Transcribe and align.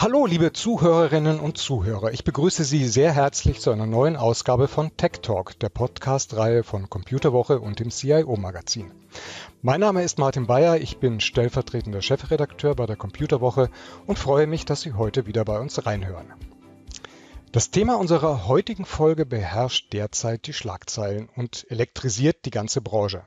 Hallo, 0.00 0.26
liebe 0.26 0.52
Zuhörerinnen 0.52 1.40
und 1.40 1.58
Zuhörer. 1.58 2.12
Ich 2.12 2.22
begrüße 2.22 2.62
Sie 2.62 2.86
sehr 2.86 3.10
herzlich 3.12 3.58
zu 3.58 3.72
einer 3.72 3.84
neuen 3.84 4.16
Ausgabe 4.16 4.68
von 4.68 4.96
Tech 4.96 5.22
Talk, 5.22 5.58
der 5.58 5.70
Podcast-Reihe 5.70 6.62
von 6.62 6.88
Computerwoche 6.88 7.58
und 7.58 7.80
dem 7.80 7.90
CIO-Magazin. 7.90 8.92
Mein 9.60 9.80
Name 9.80 10.04
ist 10.04 10.20
Martin 10.20 10.46
Bayer, 10.46 10.76
ich 10.76 10.98
bin 10.98 11.18
stellvertretender 11.18 12.00
Chefredakteur 12.00 12.76
bei 12.76 12.86
der 12.86 12.94
Computerwoche 12.94 13.70
und 14.06 14.20
freue 14.20 14.46
mich, 14.46 14.64
dass 14.64 14.82
Sie 14.82 14.92
heute 14.92 15.26
wieder 15.26 15.44
bei 15.44 15.58
uns 15.58 15.84
reinhören. 15.84 16.32
Das 17.50 17.70
Thema 17.70 17.98
unserer 17.98 18.46
heutigen 18.46 18.84
Folge 18.84 19.24
beherrscht 19.24 19.94
derzeit 19.94 20.46
die 20.46 20.52
Schlagzeilen 20.52 21.30
und 21.34 21.64
elektrisiert 21.70 22.44
die 22.44 22.50
ganze 22.50 22.82
Branche. 22.82 23.22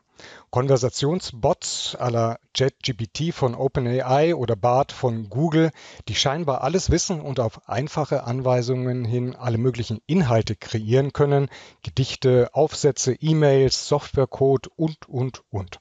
Konversationsbots 0.52 1.98
la 2.00 2.38
JetGPT 2.54 3.34
von 3.34 3.56
OpenAI 3.56 4.36
oder 4.36 4.56
BART 4.56 4.92
von 4.92 5.28
Google, 5.28 5.71
die 6.07 6.14
scheinbar 6.14 6.62
alles 6.62 6.92
wissen 6.92 7.20
und 7.20 7.39
auf 7.39 7.68
einfache 7.68 8.24
Anweisungen 8.24 9.06
hin 9.06 9.36
alle 9.36 9.57
möglichen 9.57 10.02
Inhalte 10.06 10.56
kreieren 10.56 11.14
können, 11.14 11.50
Gedichte, 11.82 12.51
Aufsätze, 12.54 13.14
E-Mails, 13.14 13.88
Softwarecode 13.88 14.68
und, 14.76 15.10
und, 15.10 15.42
und. 15.50 15.79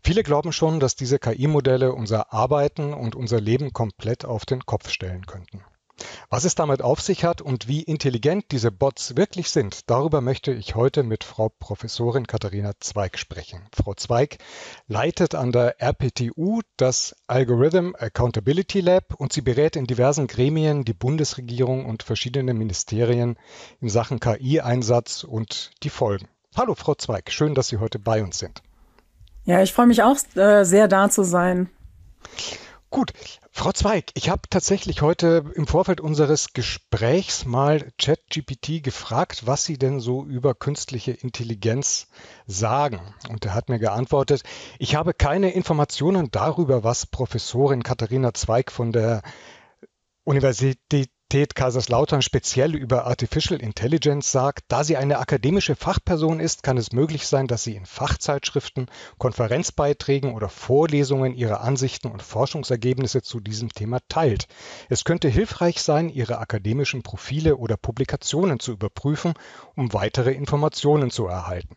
Viele 0.00 0.22
glauben 0.22 0.52
schon, 0.52 0.78
dass 0.78 0.94
diese 0.94 1.18
KI-Modelle 1.18 1.92
unser 1.92 2.32
Arbeiten 2.32 2.94
und 2.94 3.16
unser 3.16 3.40
Leben 3.40 3.72
komplett 3.72 4.24
auf 4.24 4.44
den 4.44 4.64
Kopf 4.64 4.90
stellen 4.90 5.26
könnten. 5.26 5.64
Was 6.28 6.44
es 6.44 6.54
damit 6.54 6.82
auf 6.82 7.00
sich 7.00 7.24
hat 7.24 7.40
und 7.40 7.68
wie 7.68 7.82
intelligent 7.82 8.46
diese 8.50 8.72
Bots 8.72 9.16
wirklich 9.16 9.50
sind, 9.50 9.88
darüber 9.90 10.20
möchte 10.20 10.52
ich 10.52 10.74
heute 10.74 11.02
mit 11.02 11.22
Frau 11.22 11.48
Professorin 11.48 12.26
Katharina 12.26 12.72
Zweig 12.80 13.18
sprechen. 13.18 13.62
Frau 13.72 13.94
Zweig 13.94 14.38
leitet 14.88 15.34
an 15.34 15.52
der 15.52 15.80
RPTU 15.80 16.60
das 16.76 17.14
Algorithm 17.26 17.94
Accountability 17.96 18.80
Lab 18.80 19.14
und 19.14 19.32
sie 19.32 19.42
berät 19.42 19.76
in 19.76 19.86
diversen 19.86 20.26
Gremien 20.26 20.84
die 20.84 20.94
Bundesregierung 20.94 21.86
und 21.86 22.02
verschiedene 22.02 22.54
Ministerien 22.54 23.36
in 23.80 23.88
Sachen 23.88 24.18
KI-Einsatz 24.18 25.24
und 25.24 25.70
die 25.82 25.90
Folgen. 25.90 26.28
Hallo 26.56 26.74
Frau 26.74 26.94
Zweig, 26.94 27.30
schön, 27.30 27.54
dass 27.54 27.68
Sie 27.68 27.78
heute 27.78 27.98
bei 27.98 28.22
uns 28.22 28.38
sind. 28.38 28.62
Ja, 29.44 29.62
ich 29.62 29.72
freue 29.72 29.86
mich 29.86 30.02
auch 30.02 30.16
äh, 30.36 30.64
sehr 30.64 30.88
da 30.88 31.10
zu 31.10 31.22
sein. 31.22 31.68
Gut, 32.94 33.12
Frau 33.50 33.72
Zweig, 33.72 34.12
ich 34.14 34.28
habe 34.28 34.42
tatsächlich 34.48 35.02
heute 35.02 35.50
im 35.56 35.66
Vorfeld 35.66 36.00
unseres 36.00 36.52
Gesprächs 36.52 37.44
mal 37.44 37.90
ChatGPT 37.98 38.84
gefragt, 38.84 39.48
was 39.48 39.64
Sie 39.64 39.78
denn 39.78 39.98
so 39.98 40.22
über 40.24 40.54
künstliche 40.54 41.10
Intelligenz 41.10 42.06
sagen. 42.46 43.00
Und 43.28 43.44
er 43.44 43.52
hat 43.52 43.68
mir 43.68 43.80
geantwortet, 43.80 44.44
ich 44.78 44.94
habe 44.94 45.12
keine 45.12 45.50
Informationen 45.50 46.30
darüber, 46.30 46.84
was 46.84 47.06
Professorin 47.06 47.82
Katharina 47.82 48.32
Zweig 48.32 48.70
von 48.70 48.92
der 48.92 49.22
Universität 50.22 51.10
Universität 51.34 51.56
Kaiserslautern 51.56 52.22
speziell 52.22 52.76
über 52.76 53.06
Artificial 53.06 53.60
Intelligence 53.60 54.30
sagt, 54.30 54.66
da 54.68 54.84
sie 54.84 54.96
eine 54.96 55.18
akademische 55.18 55.74
Fachperson 55.74 56.38
ist, 56.38 56.62
kann 56.62 56.76
es 56.76 56.92
möglich 56.92 57.26
sein, 57.26 57.48
dass 57.48 57.64
sie 57.64 57.74
in 57.74 57.86
Fachzeitschriften, 57.86 58.86
Konferenzbeiträgen 59.18 60.32
oder 60.32 60.48
Vorlesungen 60.48 61.34
ihre 61.34 61.58
Ansichten 61.58 62.06
und 62.06 62.22
Forschungsergebnisse 62.22 63.22
zu 63.22 63.40
diesem 63.40 63.70
Thema 63.70 63.98
teilt. 64.08 64.46
Es 64.88 65.02
könnte 65.02 65.28
hilfreich 65.28 65.82
sein, 65.82 66.08
ihre 66.08 66.38
akademischen 66.38 67.02
Profile 67.02 67.56
oder 67.56 67.76
Publikationen 67.76 68.60
zu 68.60 68.70
überprüfen, 68.70 69.34
um 69.74 69.92
weitere 69.92 70.30
Informationen 70.30 71.10
zu 71.10 71.26
erhalten. 71.26 71.74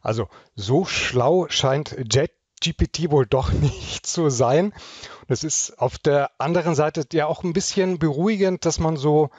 Also 0.00 0.28
so 0.54 0.84
schlau 0.84 1.48
scheint 1.48 1.96
Jet 2.08 2.30
GPT 2.62 3.10
wohl 3.10 3.26
doch 3.26 3.52
nicht 3.60 4.06
zu 4.06 4.30
sein. 4.30 4.72
Das 5.28 5.44
ist 5.44 5.78
auf 5.78 5.98
der 5.98 6.30
anderen 6.38 6.74
Seite 6.74 7.04
ja 7.12 7.26
auch 7.26 7.44
ein 7.44 7.52
bisschen 7.52 7.98
beruhigend, 7.98 8.64
dass 8.64 8.78
man 8.78 8.96
so 8.96 9.30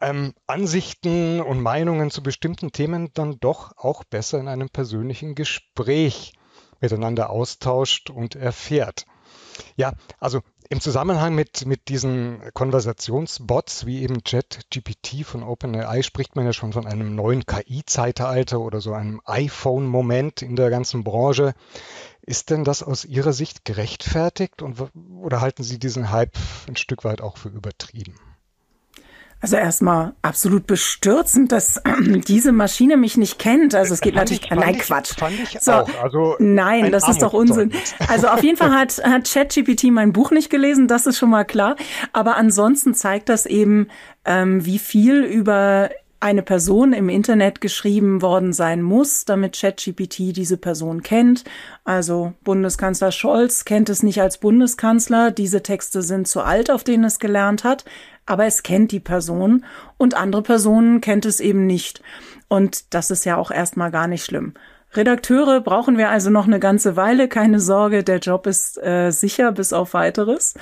ähm, 0.00 0.34
Ansichten 0.46 1.40
und 1.40 1.60
Meinungen 1.60 2.10
zu 2.10 2.22
bestimmten 2.22 2.72
Themen 2.72 3.10
dann 3.14 3.38
doch 3.38 3.76
auch 3.76 4.04
besser 4.04 4.40
in 4.40 4.48
einem 4.48 4.68
persönlichen 4.68 5.34
Gespräch 5.34 6.32
miteinander 6.80 7.30
austauscht 7.30 8.10
und 8.10 8.34
erfährt. 8.34 9.06
Ja, 9.76 9.92
also 10.18 10.40
im 10.70 10.80
Zusammenhang 10.80 11.34
mit, 11.34 11.66
mit 11.66 11.88
diesen 11.88 12.40
Konversationsbots 12.54 13.86
wie 13.86 14.02
eben 14.02 14.24
ChatGPT 14.24 15.24
von 15.24 15.42
OpenAI 15.42 16.02
spricht 16.02 16.36
man 16.36 16.46
ja 16.46 16.52
schon 16.52 16.72
von 16.72 16.86
einem 16.86 17.14
neuen 17.14 17.44
KI-Zeitalter 17.44 18.60
oder 18.60 18.80
so 18.80 18.92
einem 18.92 19.20
iPhone-Moment 19.24 20.42
in 20.42 20.56
der 20.56 20.70
ganzen 20.70 21.04
Branche. 21.04 21.54
Ist 22.26 22.50
denn 22.50 22.64
das 22.64 22.82
aus 22.82 23.04
Ihrer 23.04 23.34
Sicht 23.34 23.64
gerechtfertigt 23.64 24.62
und, 24.62 24.82
oder 25.20 25.40
halten 25.40 25.62
Sie 25.62 25.78
diesen 25.78 26.10
Hype 26.10 26.36
ein 26.66 26.76
Stück 26.76 27.04
weit 27.04 27.20
auch 27.20 27.36
für 27.36 27.50
übertrieben? 27.50 28.14
Also 29.44 29.56
erstmal 29.56 30.14
absolut 30.22 30.66
bestürzend, 30.66 31.52
dass 31.52 31.82
diese 32.26 32.50
Maschine 32.52 32.96
mich 32.96 33.18
nicht 33.18 33.38
kennt. 33.38 33.74
Also 33.74 33.92
es 33.92 34.00
geht 34.00 34.14
fand 34.14 34.30
natürlich, 34.30 34.50
ich, 34.50 34.58
nein, 34.58 34.78
Quatsch. 34.78 35.12
Ich 35.42 35.60
so. 35.60 35.72
Also 36.02 36.36
nein, 36.38 36.90
das 36.90 37.06
ist 37.06 37.20
doch 37.20 37.34
Unsinn. 37.34 37.72
Also 38.08 38.28
auf 38.28 38.42
jeden 38.42 38.56
Fall 38.56 38.72
hat, 38.72 39.02
hat 39.04 39.30
ChatGPT 39.30 39.84
mein 39.90 40.14
Buch 40.14 40.30
nicht 40.30 40.48
gelesen, 40.48 40.88
das 40.88 41.06
ist 41.06 41.18
schon 41.18 41.28
mal 41.28 41.44
klar. 41.44 41.76
Aber 42.14 42.36
ansonsten 42.36 42.94
zeigt 42.94 43.28
das 43.28 43.44
eben, 43.44 43.88
ähm, 44.24 44.64
wie 44.64 44.78
viel 44.78 45.24
über 45.24 45.90
eine 46.24 46.42
Person 46.42 46.94
im 46.94 47.10
Internet 47.10 47.60
geschrieben 47.60 48.22
worden 48.22 48.54
sein 48.54 48.80
muss, 48.80 49.26
damit 49.26 49.60
ChatGPT 49.60 50.34
diese 50.34 50.56
Person 50.56 51.02
kennt. 51.02 51.44
Also 51.84 52.32
Bundeskanzler 52.42 53.12
Scholz 53.12 53.66
kennt 53.66 53.90
es 53.90 54.02
nicht 54.02 54.22
als 54.22 54.38
Bundeskanzler. 54.38 55.30
Diese 55.30 55.62
Texte 55.62 56.00
sind 56.00 56.26
zu 56.26 56.40
alt, 56.40 56.70
auf 56.70 56.82
denen 56.82 57.04
es 57.04 57.18
gelernt 57.18 57.62
hat, 57.62 57.84
aber 58.24 58.46
es 58.46 58.62
kennt 58.62 58.90
die 58.90 59.00
Person 59.00 59.66
und 59.98 60.14
andere 60.14 60.40
Personen 60.40 61.02
kennt 61.02 61.26
es 61.26 61.40
eben 61.40 61.66
nicht. 61.66 62.02
Und 62.48 62.94
das 62.94 63.10
ist 63.10 63.26
ja 63.26 63.36
auch 63.36 63.50
erstmal 63.50 63.90
gar 63.90 64.06
nicht 64.06 64.24
schlimm. 64.24 64.54
Redakteure 64.94 65.60
brauchen 65.60 65.98
wir 65.98 66.08
also 66.08 66.30
noch 66.30 66.46
eine 66.46 66.58
ganze 66.58 66.96
Weile. 66.96 67.28
Keine 67.28 67.60
Sorge, 67.60 68.02
der 68.02 68.20
Job 68.20 68.46
ist 68.46 68.82
äh, 68.82 69.10
sicher 69.10 69.52
bis 69.52 69.74
auf 69.74 69.92
weiteres. 69.92 70.54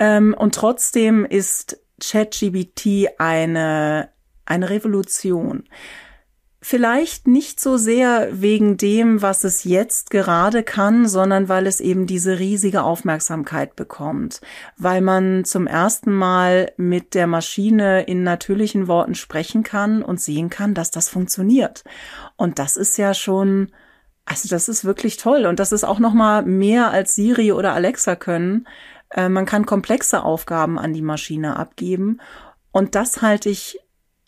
Ähm, 0.00 0.34
und 0.36 0.56
trotzdem 0.56 1.24
ist 1.24 1.78
ChatGPT 2.00 3.10
eine 3.18 4.08
eine 4.48 4.70
Revolution. 4.70 5.64
Vielleicht 6.60 7.28
nicht 7.28 7.60
so 7.60 7.76
sehr 7.76 8.28
wegen 8.32 8.76
dem, 8.76 9.22
was 9.22 9.44
es 9.44 9.62
jetzt 9.62 10.10
gerade 10.10 10.64
kann, 10.64 11.06
sondern 11.06 11.48
weil 11.48 11.68
es 11.68 11.80
eben 11.80 12.08
diese 12.08 12.40
riesige 12.40 12.82
Aufmerksamkeit 12.82 13.76
bekommt, 13.76 14.40
weil 14.76 15.00
man 15.00 15.44
zum 15.44 15.68
ersten 15.68 16.12
Mal 16.12 16.72
mit 16.76 17.14
der 17.14 17.28
Maschine 17.28 18.02
in 18.02 18.24
natürlichen 18.24 18.88
Worten 18.88 19.14
sprechen 19.14 19.62
kann 19.62 20.02
und 20.02 20.20
sehen 20.20 20.50
kann, 20.50 20.74
dass 20.74 20.90
das 20.90 21.08
funktioniert. 21.08 21.84
Und 22.34 22.58
das 22.58 22.76
ist 22.76 22.98
ja 22.98 23.14
schon, 23.14 23.70
also 24.24 24.48
das 24.48 24.68
ist 24.68 24.84
wirklich 24.84 25.16
toll 25.16 25.46
und 25.46 25.60
das 25.60 25.70
ist 25.70 25.84
auch 25.84 26.00
noch 26.00 26.12
mal 26.12 26.42
mehr 26.42 26.90
als 26.90 27.14
Siri 27.14 27.52
oder 27.52 27.72
Alexa 27.72 28.16
können. 28.16 28.66
Äh, 29.10 29.28
man 29.28 29.46
kann 29.46 29.64
komplexe 29.64 30.24
Aufgaben 30.24 30.76
an 30.76 30.92
die 30.92 31.02
Maschine 31.02 31.56
abgeben 31.56 32.20
und 32.72 32.96
das 32.96 33.22
halte 33.22 33.48
ich 33.48 33.78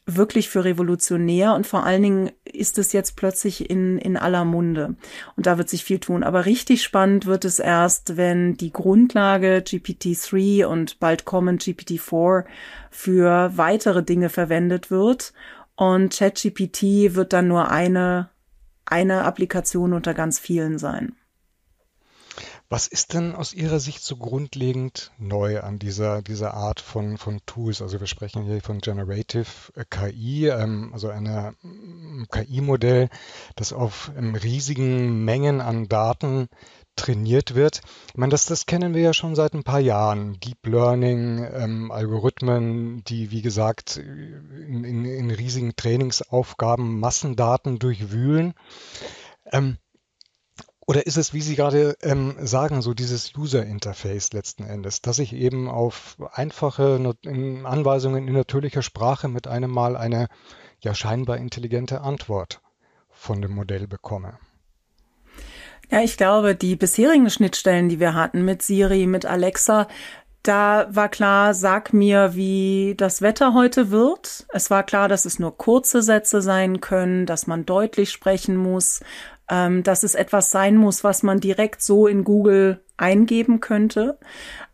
wirklich 0.07 0.49
für 0.49 0.65
revolutionär 0.65 1.55
und 1.55 1.67
vor 1.67 1.85
allen 1.85 2.03
Dingen 2.03 2.31
ist 2.45 2.79
es 2.79 2.93
jetzt 2.93 3.17
plötzlich 3.17 3.71
in, 3.71 3.99
in 3.99 4.17
aller 4.17 4.45
Munde. 4.45 4.97
Und 5.37 5.47
da 5.47 5.59
wird 5.59 5.69
sich 5.69 5.85
viel 5.85 5.99
tun. 5.99 6.23
Aber 6.23 6.47
richtig 6.47 6.83
spannend 6.83 7.27
wird 7.27 7.45
es 7.45 7.59
erst, 7.59 8.17
wenn 8.17 8.57
die 8.57 8.73
Grundlage 8.73 9.63
GPT-3 9.65 10.65
und 10.65 10.99
bald 11.01 11.25
kommen 11.25 11.59
GPT-4 11.59 12.45
für 12.91 13.53
weitere 13.57 14.03
Dinge 14.03 14.29
verwendet 14.29 14.91
wird. 14.91 15.33
Und 15.77 16.17
ChatGPT 16.17 17.15
wird 17.15 17.33
dann 17.33 17.49
nur 17.49 17.71
eine, 17.71 18.31
eine 18.85 19.25
Applikation 19.25 19.93
unter 19.93 20.15
ganz 20.15 20.39
vielen 20.39 20.79
sein. 20.79 21.15
Was 22.73 22.87
ist 22.87 23.15
denn 23.15 23.35
aus 23.35 23.53
Ihrer 23.53 23.81
Sicht 23.81 24.01
so 24.01 24.17
grundlegend 24.17 25.11
neu 25.19 25.59
an 25.59 25.81
dieser, 25.81 26.23
dieser 26.23 26.55
Art 26.55 26.79
von, 26.79 27.19
von 27.19 27.41
Tools? 27.45 27.83
Also 27.83 27.99
wir 27.99 28.07
sprechen 28.07 28.45
hier 28.45 28.61
von 28.63 28.79
Generative 28.79 29.73
äh, 29.75 29.85
KI, 29.91 30.47
ähm, 30.47 30.91
also 30.93 31.09
einem 31.09 31.57
mm, 31.63 32.27
KI-Modell, 32.31 33.09
das 33.57 33.73
auf 33.73 34.13
ähm, 34.17 34.37
riesigen 34.37 35.25
Mengen 35.25 35.61
an 35.61 35.89
Daten 35.89 36.47
trainiert 36.95 37.57
wird. 37.57 37.81
Ich 38.11 38.19
meine, 38.19 38.31
das, 38.31 38.47
das 38.47 38.67
kennen 38.67 38.95
wir 38.95 39.03
ja 39.03 39.15
schon 39.15 39.35
seit 39.35 39.53
ein 39.55 39.65
paar 39.65 39.81
Jahren. 39.81 40.39
Deep 40.39 40.65
Learning, 40.65 41.45
ähm, 41.53 41.91
Algorithmen, 41.91 43.03
die, 43.03 43.33
wie 43.33 43.43
gesagt, 43.43 43.97
in, 43.97 44.85
in, 44.85 45.05
in 45.05 45.33
riesigen 45.33 45.75
Trainingsaufgaben 45.75 47.01
Massendaten 47.01 47.81
durchwühlen. 47.81 48.55
Ähm, 49.51 49.79
oder 50.91 51.07
ist 51.07 51.17
es, 51.17 51.33
wie 51.33 51.41
Sie 51.41 51.55
gerade 51.55 51.97
ähm, 52.03 52.35
sagen, 52.41 52.83
so 52.83 52.95
dieses 52.95 53.33
User-Interface 53.39 54.33
letzten 54.33 54.65
Endes, 54.65 55.01
dass 55.01 55.21
ich 55.21 55.33
eben 55.33 55.69
auf 55.69 56.17
einfache 56.33 57.15
Anweisungen 57.63 58.27
in 58.27 58.35
natürlicher 58.35 58.83
Sprache 58.83 59.29
mit 59.29 59.47
einem 59.47 59.71
Mal 59.71 59.97
eine 59.97 60.27
ja 60.81 60.93
scheinbar 60.93 61.37
intelligente 61.37 62.01
Antwort 62.01 62.61
von 63.09 63.41
dem 63.41 63.53
Modell 63.53 63.87
bekomme? 63.87 64.41
Ja, 65.93 66.01
ich 66.01 66.17
glaube, 66.17 66.57
die 66.57 66.75
bisherigen 66.75 67.31
Schnittstellen, 67.31 67.89
die 67.89 68.01
wir 68.01 68.15
hatten 68.15 68.45
mit 68.45 68.61
Siri, 68.63 69.07
mit 69.07 69.27
Alexa, 69.27 69.87
Da 70.43 70.89
war 70.91 71.11
klar, 71.11 71.53
sag 71.53 71.93
mir, 71.93 72.35
wie 72.35 72.95
das 72.97 73.21
Wetter 73.21 73.53
heute 73.53 73.91
wird. 73.91 74.47
Es 74.49 74.71
war 74.71 74.85
klar, 74.85 75.07
dass 75.07 75.27
es 75.27 75.39
nur 75.39 75.57
kurze 75.59 76.01
Sätze 76.01 76.41
sein 76.41 76.81
können, 76.81 77.27
dass 77.27 77.47
man 77.47 77.67
deutlich 77.67 78.11
sprechen 78.11 78.57
muss, 78.57 79.01
ähm, 79.51 79.83
dass 79.83 80.03
es 80.03 80.15
etwas 80.15 80.51
sein 80.51 80.77
muss, 80.77 81.05
was 81.05 81.23
man 81.23 81.41
direkt 81.41 81.83
so 81.83 82.07
in 82.07 82.25
Google 82.25 82.83
eingeben 83.01 83.61
könnte. 83.61 84.19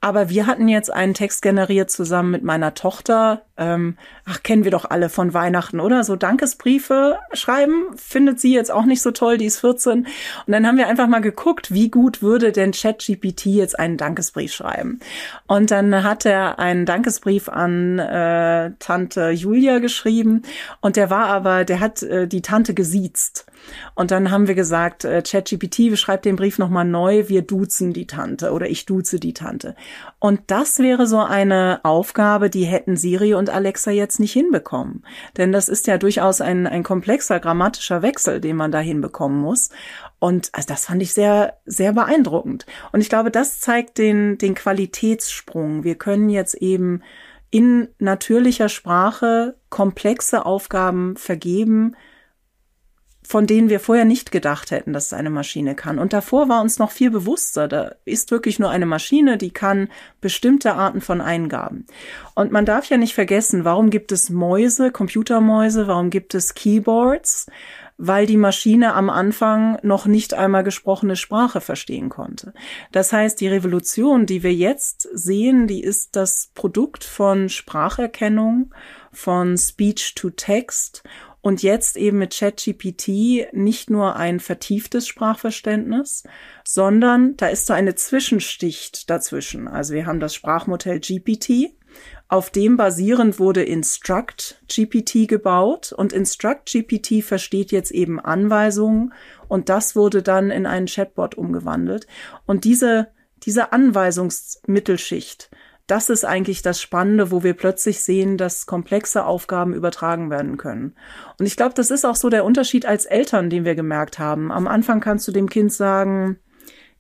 Aber 0.01 0.29
wir 0.29 0.47
hatten 0.47 0.69
jetzt 0.69 0.93
einen 0.93 1.15
Text 1.15 1.43
generiert 1.43 1.91
zusammen 1.91 2.31
mit 2.31 2.45
meiner 2.45 2.75
Tochter. 2.75 3.43
Ähm, 3.57 3.97
ach, 4.27 4.43
kennen 4.43 4.65
wir 4.65 4.71
doch 4.71 4.85
alle 4.85 5.09
von 5.09 5.33
Weihnachten, 5.33 5.81
oder? 5.81 6.05
So 6.05 6.17
Dankesbriefe 6.17 7.19
schreiben 7.33 7.97
findet 7.97 8.39
sie 8.39 8.55
jetzt 8.55 8.71
auch 8.71 8.85
nicht 8.85 9.01
so 9.01 9.11
toll, 9.11 9.39
die 9.39 9.47
ist 9.47 9.61
14. 9.61 10.01
Und 10.01 10.07
dann 10.47 10.67
haben 10.67 10.77
wir 10.77 10.87
einfach 10.87 11.09
mal 11.09 11.23
geguckt, 11.23 11.73
wie 11.73 11.89
gut 11.91 12.21
würde 12.21 12.53
denn 12.53 12.73
ChatGPT 12.73 13.47
jetzt 13.47 13.79
einen 13.79 13.97
Dankesbrief 13.97 14.53
schreiben. 14.53 15.01
Und 15.47 15.71
dann 15.71 16.05
hat 16.05 16.27
er 16.27 16.59
einen 16.59 16.85
Dankesbrief 16.85 17.49
an 17.49 17.99
äh, 17.99 18.73
Tante 18.79 19.31
Julia 19.31 19.79
geschrieben 19.79 20.43
und 20.81 20.97
der 20.97 21.09
war 21.09 21.27
aber, 21.29 21.65
der 21.65 21.81
hat 21.81 22.03
äh, 22.03 22.29
die 22.29 22.43
Tante 22.43 22.75
gesiezt. 22.75 23.47
Und 23.95 24.11
dann 24.11 24.31
haben 24.31 24.47
wir 24.47 24.55
gesagt, 24.55 25.05
äh, 25.05 25.23
ChatGPT, 25.23 25.91
beschreibt 25.91 26.27
den 26.27 26.37
Brief 26.37 26.59
nochmal 26.59 26.85
neu, 26.85 27.29
wir 27.29 27.43
duzen 27.43 27.93
die 27.93 28.07
Tante 28.07 28.16
oder 28.53 28.69
ich 28.69 28.87
duze 28.87 29.21
die 29.21 29.35
Tante. 29.35 29.75
Und 30.19 30.41
das 30.49 30.79
wäre 30.79 31.07
so 31.07 31.19
eine 31.19 31.81
Aufgabe, 31.83 32.51
die 32.51 32.65
hätten 32.65 32.97
Siri 32.97 33.35
und 33.35 33.51
Alexa 33.51 33.91
jetzt 33.91 34.21
nicht 34.21 34.33
hinbekommen. 34.33 35.05
Denn 35.37 35.53
das 35.53 35.69
ist 35.69 35.87
ja 35.87 35.99
durchaus 35.99 36.41
ein, 36.41 36.67
ein 36.67 36.83
komplexer 36.83 37.41
grammatischer 37.41 38.03
Wechsel, 38.03 38.41
den 38.41 38.57
man 38.57 38.73
da 38.73 38.79
hinbekommen 38.79 39.41
muss. 39.41 39.71
Und 40.19 40.51
also 40.53 40.69
das 40.69 40.87
fand 40.87 41.03
ich 41.03 41.13
sehr, 41.13 41.55
sehr 41.67 41.93
beeindruckend. 41.93 42.67
Und 42.93 43.01
ich 43.01 43.09
glaube, 43.09 43.31
das 43.31 43.61
zeigt 43.61 43.99
den, 43.99 44.39
den 44.39 44.55
Qualitätssprung. 44.55 45.85
Wir 45.85 45.97
können 45.97 46.29
jetzt 46.29 46.55
eben 46.55 47.03
in 47.51 47.89
natürlicher 47.99 48.69
Sprache 48.69 49.57
komplexe 49.71 50.45
Aufgaben 50.45 51.17
vergeben, 51.17 51.97
von 53.27 53.47
denen 53.47 53.69
wir 53.69 53.81
vorher 53.81 54.05
nicht 54.05 54.31
gedacht 54.31 54.71
hätten, 54.71 54.93
dass 54.93 55.07
es 55.07 55.13
eine 55.13 55.31
Maschine 55.31 55.75
kann. 55.75 55.99
Und 55.99 56.13
davor 56.13 56.49
war 56.49 56.63
uns 56.63 56.79
noch 56.79 56.91
viel 56.91 57.11
bewusster, 57.11 57.67
da 57.69 57.95
ist 58.05 58.31
wirklich 58.31 58.59
nur 58.59 58.71
eine 58.71 58.87
Maschine, 58.87 59.37
die 59.37 59.51
kann 59.51 59.89
bestimmte 60.21 60.75
Arten 60.75 61.01
von 61.01 61.21
Eingaben. 61.21 61.87
Und 62.35 62.53
man 62.53 62.65
darf 62.65 62.89
ja 62.89 62.97
nicht 62.97 63.15
vergessen, 63.15 63.65
warum 63.65 63.91
gibt 63.91 64.13
es 64.13 64.31
Mäuse, 64.31 64.93
Computermäuse, 64.93 65.87
warum 65.87 66.11
gibt 66.11 66.35
es 66.35 66.55
Keyboards? 66.55 67.47
Weil 67.99 68.27
die 68.27 68.37
Maschine 68.37 68.93
am 68.93 69.09
Anfang 69.09 69.79
noch 69.83 70.05
nicht 70.05 70.35
einmal 70.35 70.63
gesprochene 70.63 71.17
Sprache 71.17 71.63
verstehen 71.63 72.11
konnte. 72.11 72.53
Das 72.93 73.11
heißt, 73.13 73.41
die 73.41 73.49
Revolution, 73.49 74.27
die 74.27 74.43
wir 74.43 74.53
jetzt 74.53 75.09
sehen, 75.15 75.67
die 75.67 75.83
ist 75.83 76.15
das 76.15 76.51
Produkt 76.55 77.05
von 77.05 77.49
Spracherkennung, 77.49 78.75
von 79.13 79.57
Speech 79.57 80.15
to 80.15 80.29
Text 80.29 81.03
und 81.47 81.63
jetzt 81.63 81.97
eben 81.97 82.19
mit 82.19 82.37
ChatGPT 82.37 83.53
nicht 83.53 83.89
nur 83.89 84.17
ein 84.17 84.41
vertieftes 84.41 85.07
Sprachverständnis, 85.07 86.25
sondern 86.65 87.37
da 87.37 87.47
ist 87.47 87.67
so 87.67 87.73
eine 87.73 87.95
Zwischensticht 87.95 89.09
dazwischen. 89.09 89.69
Also 89.69 89.95
wir 89.95 90.07
haben 90.07 90.19
das 90.19 90.35
Sprachmodell 90.35 90.99
GPT. 90.99 91.71
Auf 92.27 92.51
dem 92.51 92.77
basierend 92.77 93.39
wurde 93.39 93.63
Instruct 93.63 94.61
GPT 94.67 95.29
gebaut 95.29 95.93
und 95.93 96.13
Instruct 96.13 96.65
GPT 96.67 97.23
versteht 97.23 97.71
jetzt 97.71 97.93
eben 97.93 98.19
Anweisungen 98.19 99.15
und 99.47 99.69
das 99.69 99.95
wurde 99.95 100.25
dann 100.25 100.51
in 100.51 100.67
einen 100.67 100.87
Chatbot 100.87 101.37
umgewandelt. 101.37 102.09
Und 102.47 102.65
diese, 102.65 103.07
diese 103.45 103.73
Anweisungsmittelschicht, 103.73 105.49
das 105.87 106.11
ist 106.11 106.25
eigentlich 106.25 106.63
das 106.63 106.81
Spannende, 106.81 107.31
wo 107.31 107.43
wir 107.43 107.55
plötzlich 107.55 108.01
sehen, 108.01 108.37
dass 108.37 108.67
komplexe 108.67 109.25
Aufgaben 109.25 109.73
übertragen 109.73 110.31
werden 110.31 110.57
können. 110.57 110.97
Und 111.39 111.47
ich 111.47 111.57
glaube, 111.57 111.75
das 111.75 111.91
ist 111.91 112.05
auch 112.05 112.17
so 112.17 112.29
der 112.29 112.45
Unterschied 112.45 112.87
als 112.87 113.07
Eltern, 113.07 113.51
den 113.51 113.65
wir 113.65 113.77
gemerkt 113.77 114.19
haben. 114.19 114.51
Am 114.51 114.67
Anfang 114.67 115.01
kannst 115.01 115.29
du 115.29 115.33
dem 115.33 115.49
Kind 115.49 115.73
sagen, 115.73 116.39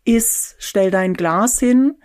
iss, 0.04 0.54
stell 0.58 0.92
dein 0.92 1.14
Glas 1.14 1.58
hin. 1.58 1.96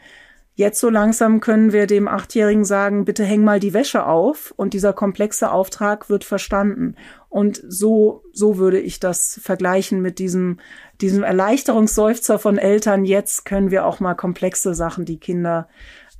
Jetzt 0.55 0.79
so 0.79 0.89
langsam 0.89 1.39
können 1.39 1.71
wir 1.71 1.87
dem 1.87 2.07
Achtjährigen 2.07 2.65
sagen, 2.65 3.05
bitte 3.05 3.23
häng 3.23 3.43
mal 3.43 3.59
die 3.59 3.73
Wäsche 3.73 4.05
auf 4.05 4.53
und 4.57 4.73
dieser 4.73 4.91
komplexe 4.91 5.51
Auftrag 5.51 6.09
wird 6.09 6.23
verstanden. 6.23 6.95
Und 7.29 7.63
so, 7.65 8.23
so 8.33 8.57
würde 8.57 8.79
ich 8.79 8.99
das 8.99 9.39
vergleichen 9.41 10.01
mit 10.01 10.19
diesem, 10.19 10.59
diesem 10.99 11.23
Erleichterungsseufzer 11.23 12.37
von 12.37 12.57
Eltern. 12.57 13.05
Jetzt 13.05 13.45
können 13.45 13.71
wir 13.71 13.85
auch 13.85 13.99
mal 13.99 14.15
komplexe 14.15 14.73
Sachen, 14.73 15.05
die 15.05 15.19
Kinder 15.19 15.69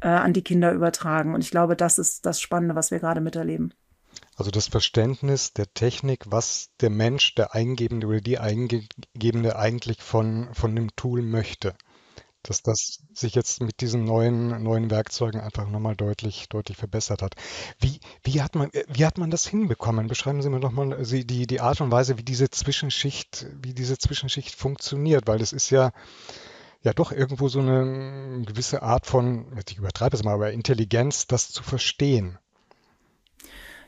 äh, 0.02 0.08
an 0.08 0.34
die 0.34 0.44
Kinder 0.44 0.72
übertragen. 0.74 1.34
Und 1.34 1.42
ich 1.42 1.52
glaube, 1.52 1.76
das 1.76 1.98
ist 1.98 2.26
das 2.26 2.42
Spannende, 2.42 2.76
was 2.76 2.92
wir 2.92 3.00
gerade 3.00 3.22
miterleben. 3.22 3.74
Also 4.36 4.52
das 4.52 4.68
Verständnis 4.68 5.54
der 5.54 5.72
Technik, 5.74 6.24
was 6.28 6.70
der 6.80 6.90
Mensch, 6.90 7.36
der 7.36 7.54
Eingebende 7.54 8.08
oder 8.08 8.22
die 8.22 8.40
Eingebende 8.40 9.56
eigentlich 9.56 10.02
von, 10.02 10.50
von 10.54 10.76
dem 10.76 10.96
Tool 10.96 11.22
möchte. 11.22 11.76
Dass 12.44 12.64
das 12.64 13.04
sich 13.14 13.36
jetzt 13.36 13.62
mit 13.62 13.82
diesen 13.82 14.04
neuen, 14.04 14.64
neuen 14.64 14.90
Werkzeugen 14.90 15.40
einfach 15.40 15.70
nochmal 15.70 15.96
deutlich, 15.96 16.50
deutlich 16.50 16.76
verbessert 16.76 17.22
hat. 17.22 17.36
Wie, 17.80 18.00
wie, 18.24 18.42
hat 18.42 18.56
man, 18.56 18.72
wie 18.88 19.06
hat 19.06 19.20
man 19.20 19.30
das 19.30 19.46
hinbekommen? 19.46 20.08
Beschreiben 20.08 20.42
Sie 20.42 20.50
mir 20.50 20.60
nochmal 20.60 21.04
die, 21.04 21.46
die 21.46 21.62
Art 21.62 21.82
und 21.82 21.92
Weise, 21.92 22.18
wie 22.18 22.24
diese 22.24 22.50
Zwischenschicht, 22.50 23.46
wie 23.62 23.76
diese 23.76 24.00
Zwischenschicht 24.00 24.56
funktioniert, 24.56 25.28
weil 25.28 25.38
das 25.38 25.54
ist 25.54 25.70
ja, 25.70 25.92
ja 26.84 26.94
doch 26.94 27.12
irgendwo 27.12 27.48
so 27.48 27.60
eine 27.60 28.44
gewisse 28.46 28.82
Art 28.82 29.06
von, 29.06 29.46
ich 29.68 29.78
übertreibe 29.78 30.16
es 30.16 30.24
mal, 30.24 30.34
aber 30.34 30.52
Intelligenz, 30.52 31.28
das 31.28 31.52
zu 31.52 31.64
verstehen. 31.64 32.38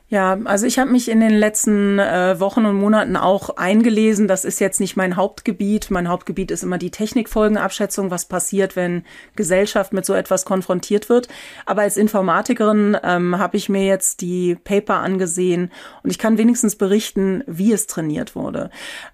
Ja, 0.06 0.38
also 0.44 0.66
ich 0.66 0.78
habe 0.78 0.92
mich 0.92 1.08
in 1.08 1.20
den 1.20 1.32
letzten 1.32 1.98
äh, 1.98 2.38
Wochen 2.38 2.66
und 2.66 2.76
Monaten 2.76 3.16
auch 3.16 3.56
eingelesen. 3.56 4.28
Das 4.28 4.44
ist 4.44 4.60
jetzt 4.60 4.78
nicht 4.78 4.96
mein 4.96 5.16
Hauptgebiet. 5.16 5.90
Mein 5.90 6.08
Hauptgebiet 6.08 6.50
ist 6.50 6.62
immer 6.62 6.76
die 6.76 6.90
Technikfolgenabschätzung, 6.90 8.10
was 8.10 8.26
passiert, 8.26 8.76
wenn 8.76 9.04
Gesellschaft 9.34 9.94
mit 9.94 10.04
so 10.04 10.12
etwas 10.12 10.44
konfrontiert 10.44 11.08
wird. 11.08 11.28
Aber 11.64 11.82
als 11.82 11.96
Informatikerin 11.96 12.98
ähm, 13.02 13.38
habe 13.38 13.56
ich 13.56 13.70
mir 13.70 13.86
jetzt 13.86 14.20
die 14.20 14.56
Paper 14.56 14.96
angesehen 14.96 15.72
und 16.02 16.10
ich 16.10 16.18
kann 16.18 16.36
wenigstens 16.36 16.76
berichten, 16.76 17.42
wie 17.46 17.72
es 17.72 17.86
trainiert 17.86 18.36
wurde. 18.36 18.70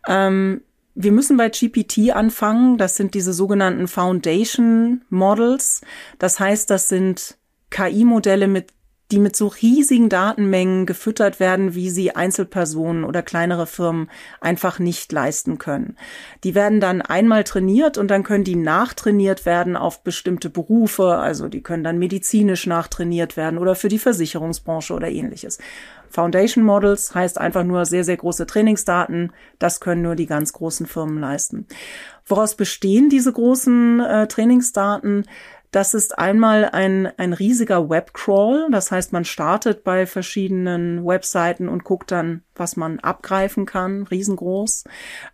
Ähm, 0.08 0.62
wir 0.94 1.12
müssen 1.12 1.36
bei 1.36 1.48
GPT 1.48 2.10
anfangen. 2.12 2.78
Das 2.78 2.96
sind 2.96 3.14
diese 3.14 3.32
sogenannten 3.32 3.88
Foundation 3.88 5.02
Models. 5.08 5.82
Das 6.18 6.40
heißt, 6.40 6.70
das 6.70 6.88
sind 6.88 7.36
KI-Modelle 7.70 8.48
mit 8.48 8.72
die 9.10 9.18
mit 9.18 9.36
so 9.36 9.48
riesigen 9.48 10.08
Datenmengen 10.08 10.86
gefüttert 10.86 11.40
werden, 11.40 11.74
wie 11.74 11.90
sie 11.90 12.14
Einzelpersonen 12.14 13.04
oder 13.04 13.22
kleinere 13.22 13.66
Firmen 13.66 14.10
einfach 14.40 14.78
nicht 14.78 15.12
leisten 15.12 15.58
können. 15.58 15.96
Die 16.44 16.54
werden 16.54 16.80
dann 16.80 17.02
einmal 17.02 17.44
trainiert 17.44 17.98
und 17.98 18.08
dann 18.08 18.22
können 18.22 18.44
die 18.44 18.56
nachtrainiert 18.56 19.46
werden 19.46 19.76
auf 19.76 20.02
bestimmte 20.02 20.50
Berufe, 20.50 21.16
also 21.16 21.48
die 21.48 21.62
können 21.62 21.84
dann 21.84 21.98
medizinisch 21.98 22.66
nachtrainiert 22.66 23.36
werden 23.36 23.58
oder 23.58 23.74
für 23.74 23.88
die 23.88 23.98
Versicherungsbranche 23.98 24.94
oder 24.94 25.08
ähnliches. 25.08 25.58
Foundation 26.10 26.64
Models 26.64 27.14
heißt 27.14 27.38
einfach 27.38 27.62
nur 27.64 27.86
sehr, 27.86 28.02
sehr 28.04 28.16
große 28.16 28.44
Trainingsdaten. 28.46 29.32
Das 29.60 29.80
können 29.80 30.02
nur 30.02 30.16
die 30.16 30.26
ganz 30.26 30.52
großen 30.52 30.86
Firmen 30.86 31.18
leisten. 31.18 31.66
Woraus 32.26 32.56
bestehen 32.56 33.08
diese 33.08 33.32
großen 33.32 34.00
äh, 34.00 34.26
Trainingsdaten? 34.26 35.24
Das 35.70 35.94
ist 35.94 36.18
einmal 36.18 36.64
ein, 36.64 37.06
ein 37.16 37.32
riesiger 37.32 37.88
Webcrawl. 37.88 38.68
Das 38.70 38.90
heißt, 38.90 39.12
man 39.12 39.24
startet 39.24 39.84
bei 39.84 40.06
verschiedenen 40.06 41.06
Webseiten 41.06 41.68
und 41.68 41.84
guckt 41.84 42.10
dann, 42.10 42.42
was 42.54 42.76
man 42.76 42.98
abgreifen 42.98 43.66
kann. 43.66 44.02
Riesengroß. 44.04 44.84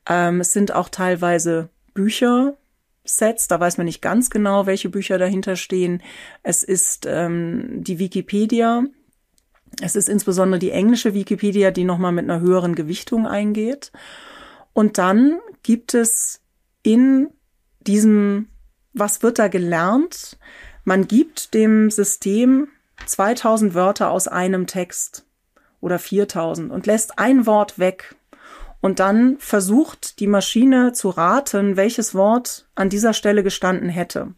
Ähm, 0.08 0.40
es 0.40 0.52
sind 0.52 0.72
auch 0.72 0.88
teilweise 0.90 1.70
Bücher, 1.94 2.56
Sets, 3.08 3.48
da 3.48 3.60
weiß 3.60 3.78
man 3.78 3.86
nicht 3.86 4.02
ganz 4.02 4.30
genau, 4.30 4.66
welche 4.66 4.88
Bücher 4.88 5.16
dahinter 5.18 5.56
stehen. 5.56 6.02
Es 6.42 6.62
ist 6.62 7.06
ähm, 7.08 7.84
die 7.84 7.98
Wikipedia, 7.98 8.82
es 9.80 9.96
ist 9.96 10.08
insbesondere 10.08 10.58
die 10.58 10.70
englische 10.70 11.14
Wikipedia, 11.14 11.70
die 11.70 11.84
nochmal 11.84 12.12
mit 12.12 12.24
einer 12.24 12.40
höheren 12.40 12.74
Gewichtung 12.74 13.26
eingeht. 13.26 13.92
Und 14.72 14.98
dann 14.98 15.38
gibt 15.62 15.94
es 15.94 16.40
in 16.82 17.28
diesem, 17.80 18.48
was 18.98 19.22
wird 19.22 19.38
da 19.38 19.48
gelernt? 19.48 20.38
Man 20.84 21.06
gibt 21.06 21.54
dem 21.54 21.90
System 21.90 22.68
2000 23.06 23.74
Wörter 23.74 24.10
aus 24.10 24.26
einem 24.26 24.66
Text 24.66 25.26
oder 25.80 25.98
4000 25.98 26.72
und 26.72 26.86
lässt 26.86 27.18
ein 27.18 27.46
Wort 27.46 27.78
weg. 27.78 28.16
Und 28.80 29.00
dann 29.00 29.36
versucht 29.38 30.20
die 30.20 30.26
Maschine 30.26 30.92
zu 30.92 31.08
raten, 31.10 31.76
welches 31.76 32.14
Wort 32.14 32.68
an 32.74 32.88
dieser 32.88 33.12
Stelle 33.14 33.42
gestanden 33.42 33.88
hätte. 33.88 34.34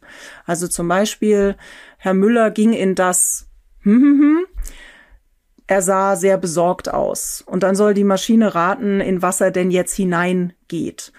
Also 0.47 0.69
zum 0.69 0.89
Beispiel, 0.89 1.57
Herr 1.99 2.15
Müller 2.15 2.51
ging 2.51 2.73
in 2.73 2.95
das 2.95 3.47
er 5.67 5.83
sah 5.83 6.17
sehr 6.17 6.39
besorgt 6.39 6.93
aus. 6.93 7.43
Und 7.47 7.63
dann 7.63 7.77
soll 7.77 7.95
die 7.95 8.05
Maschine 8.05 8.55
raten, 8.55 9.01
in 9.01 9.23
was 9.23 9.41
er 9.41 9.51
denn 9.51 9.71
jetzt 9.71 9.95
hineingeht. 9.95 11.13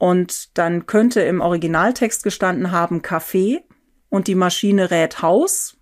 Und 0.00 0.56
dann 0.56 0.86
könnte 0.86 1.20
im 1.20 1.42
Originaltext 1.42 2.22
gestanden 2.24 2.72
haben 2.72 3.02
Kaffee 3.02 3.62
und 4.08 4.28
die 4.28 4.34
Maschine 4.34 4.90
rät 4.90 5.20
Haus, 5.20 5.76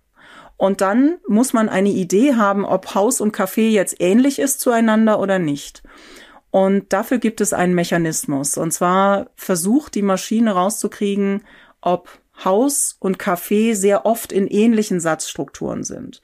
Und 0.61 0.81
dann 0.81 1.19
muss 1.25 1.53
man 1.53 1.69
eine 1.69 1.87
Idee 1.87 2.35
haben, 2.35 2.65
ob 2.65 2.93
Haus 2.93 3.21
und 3.21 3.33
Café 3.33 3.69
jetzt 3.69 3.95
ähnlich 3.99 4.39
ist 4.39 4.59
zueinander 4.59 5.21
oder 5.21 5.39
nicht. 5.39 5.83
Und 6.51 6.91
dafür 6.91 7.17
gibt 7.17 7.39
es 7.39 7.53
einen 7.53 7.73
Mechanismus. 7.73 8.57
Und 8.57 8.71
zwar 8.71 9.29
versucht 9.35 9.95
die 9.95 10.01
Maschine 10.01 10.51
rauszukriegen, 10.51 11.45
ob 11.79 12.09
Haus 12.43 12.97
und 12.99 13.17
Café 13.17 13.73
sehr 13.73 14.05
oft 14.05 14.33
in 14.33 14.47
ähnlichen 14.47 14.99
Satzstrukturen 14.99 15.85
sind. 15.85 16.21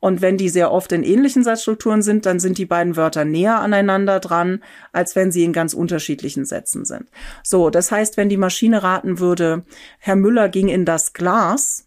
Und 0.00 0.20
wenn 0.20 0.36
die 0.36 0.48
sehr 0.48 0.70
oft 0.70 0.92
in 0.92 1.02
ähnlichen 1.02 1.42
Satzstrukturen 1.42 2.02
sind, 2.02 2.26
dann 2.26 2.40
sind 2.40 2.58
die 2.58 2.66
beiden 2.66 2.96
Wörter 2.96 3.24
näher 3.24 3.60
aneinander 3.60 4.20
dran, 4.20 4.62
als 4.92 5.16
wenn 5.16 5.32
sie 5.32 5.44
in 5.44 5.52
ganz 5.52 5.74
unterschiedlichen 5.74 6.44
Sätzen 6.44 6.84
sind. 6.84 7.06
So, 7.42 7.70
das 7.70 7.90
heißt, 7.90 8.16
wenn 8.16 8.28
die 8.28 8.36
Maschine 8.36 8.82
raten 8.82 9.18
würde, 9.18 9.64
Herr 9.98 10.16
Müller 10.16 10.48
ging 10.48 10.68
in 10.68 10.84
das 10.84 11.12
Glas, 11.12 11.86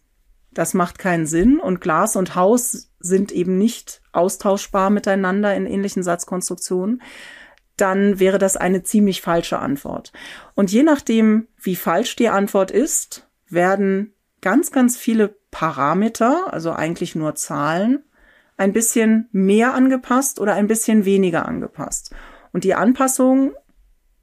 das 0.52 0.74
macht 0.74 0.98
keinen 0.98 1.26
Sinn 1.26 1.58
und 1.58 1.80
Glas 1.80 2.16
und 2.16 2.34
Haus 2.34 2.90
sind 3.00 3.32
eben 3.32 3.56
nicht 3.56 4.02
austauschbar 4.12 4.90
miteinander 4.90 5.54
in 5.54 5.66
ähnlichen 5.66 6.02
Satzkonstruktionen, 6.02 7.02
dann 7.76 8.20
wäre 8.20 8.38
das 8.38 8.56
eine 8.56 8.82
ziemlich 8.82 9.22
falsche 9.22 9.58
Antwort. 9.58 10.12
Und 10.54 10.70
je 10.70 10.82
nachdem, 10.82 11.48
wie 11.58 11.76
falsch 11.76 12.16
die 12.16 12.28
Antwort 12.28 12.70
ist, 12.70 13.26
werden 13.48 14.14
ganz, 14.42 14.70
ganz 14.70 14.96
viele 14.96 15.34
Parameter, 15.50 16.52
also 16.52 16.72
eigentlich 16.72 17.14
nur 17.14 17.34
Zahlen, 17.34 18.04
ein 18.56 18.72
bisschen 18.72 19.28
mehr 19.32 19.74
angepasst 19.74 20.38
oder 20.38 20.54
ein 20.54 20.66
bisschen 20.66 21.04
weniger 21.04 21.46
angepasst. 21.46 22.14
Und 22.52 22.64
die 22.64 22.74
Anpassung 22.74 23.54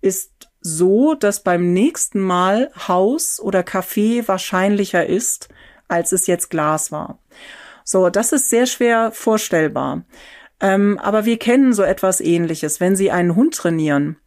ist 0.01 0.49
so, 0.61 1.15
dass 1.15 1.43
beim 1.43 1.73
nächsten 1.73 2.19
Mal 2.19 2.71
Haus 2.87 3.39
oder 3.39 3.63
Kaffee 3.63 4.27
wahrscheinlicher 4.27 5.05
ist, 5.05 5.49
als 5.87 6.11
es 6.11 6.27
jetzt 6.27 6.49
Glas 6.49 6.91
war. 6.91 7.19
So, 7.83 8.09
das 8.09 8.33
ist 8.33 8.49
sehr 8.49 8.67
schwer 8.67 9.11
vorstellbar. 9.11 10.03
Ähm, 10.59 10.99
aber 10.99 11.25
wir 11.25 11.39
kennen 11.39 11.73
so 11.73 11.83
etwas 11.83 12.19
ähnliches. 12.19 12.79
Wenn 12.79 12.95
Sie 12.95 13.11
einen 13.11 13.35
Hund 13.35 13.55
trainieren 13.55 14.17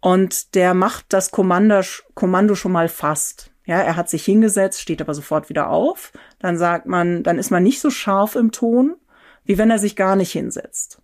und 0.00 0.54
der 0.54 0.74
macht 0.74 1.06
das 1.10 1.30
Kommando, 1.30 1.80
Kommando 2.14 2.54
schon 2.54 2.72
mal 2.72 2.88
fast. 2.88 3.52
Ja, 3.66 3.80
er 3.80 3.96
hat 3.96 4.08
sich 4.08 4.24
hingesetzt, 4.24 4.80
steht 4.80 5.02
aber 5.02 5.12
sofort 5.12 5.48
wieder 5.48 5.68
auf. 5.68 6.12
Dann 6.38 6.56
sagt 6.56 6.86
man, 6.86 7.22
dann 7.22 7.38
ist 7.38 7.50
man 7.50 7.62
nicht 7.62 7.80
so 7.80 7.90
scharf 7.90 8.36
im 8.36 8.52
Ton, 8.52 8.96
wie 9.44 9.58
wenn 9.58 9.70
er 9.70 9.78
sich 9.78 9.96
gar 9.96 10.16
nicht 10.16 10.32
hinsetzt. 10.32 11.02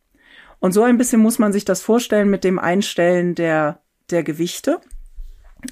Und 0.61 0.73
so 0.73 0.85
ein 0.85 0.97
bisschen 0.97 1.21
muss 1.21 1.41
man 1.41 1.53
sich 1.53 1.65
das 1.65 1.83
vorstellen 1.83 2.31
mit 2.31 2.45
dem 2.45 2.61
Einstellen 2.61 3.35
der, 3.35 3.81
der 4.11 4.23
Gewichte. 4.23 4.81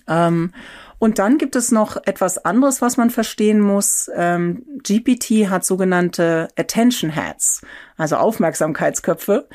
Ähm, 0.09 0.53
und 0.99 1.19
dann 1.19 1.39
gibt 1.39 1.57
es 1.57 1.73
noch 1.73 1.97
etwas 2.05 2.45
anderes, 2.45 2.83
was 2.83 2.97
man 2.97 3.11
verstehen 3.11 3.61
muss. 3.61 4.11
Ähm, 4.15 4.65
GPT 4.83 5.49
hat 5.49 5.65
sogenannte 5.65 6.49
Attention 6.57 7.11
Heads, 7.11 7.63
also 7.97 8.17
Aufmerksamkeitsköpfe. 8.17 9.49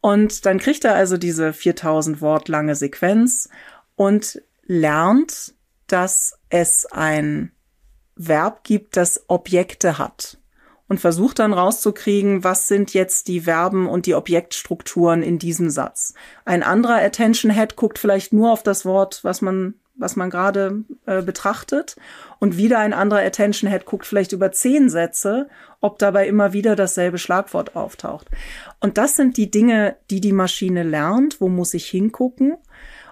Und 0.00 0.46
dann 0.46 0.58
kriegt 0.58 0.84
er 0.84 0.94
also 0.94 1.16
diese 1.16 1.52
4000 1.52 2.20
Wort 2.20 2.48
lange 2.48 2.76
Sequenz 2.76 3.48
und 3.96 4.42
lernt, 4.66 5.54
dass 5.88 6.38
es 6.52 6.86
ein 6.86 7.50
Verb 8.14 8.62
gibt, 8.62 8.96
das 8.96 9.24
Objekte 9.28 9.98
hat 9.98 10.38
und 10.86 11.00
versucht 11.00 11.38
dann 11.38 11.54
rauszukriegen, 11.54 12.44
was 12.44 12.68
sind 12.68 12.92
jetzt 12.92 13.28
die 13.28 13.40
Verben 13.40 13.88
und 13.88 14.04
die 14.04 14.14
Objektstrukturen 14.14 15.22
in 15.22 15.38
diesem 15.38 15.70
Satz. 15.70 16.12
Ein 16.44 16.62
anderer 16.62 16.96
Attention 16.96 17.50
Head 17.50 17.76
guckt 17.76 17.98
vielleicht 17.98 18.34
nur 18.34 18.52
auf 18.52 18.62
das 18.62 18.84
Wort, 18.84 19.20
was 19.24 19.40
man 19.40 19.74
was 19.94 20.16
man 20.16 20.30
gerade 20.30 20.84
äh, 21.06 21.22
betrachtet. 21.22 21.96
Und 22.38 22.56
wieder 22.56 22.78
ein 22.78 22.94
anderer 22.94 23.20
Attention 23.20 23.70
Head 23.70 23.84
guckt 23.84 24.06
vielleicht 24.06 24.32
über 24.32 24.50
zehn 24.50 24.88
Sätze, 24.88 25.48
ob 25.80 25.98
dabei 25.98 26.26
immer 26.26 26.52
wieder 26.52 26.76
dasselbe 26.76 27.18
Schlagwort 27.18 27.76
auftaucht. 27.76 28.28
Und 28.80 28.98
das 28.98 29.16
sind 29.16 29.36
die 29.36 29.50
Dinge, 29.50 29.96
die 30.10 30.20
die 30.20 30.32
Maschine 30.32 30.82
lernt. 30.82 31.40
Wo 31.40 31.48
muss 31.48 31.74
ich 31.74 31.86
hingucken? 31.86 32.56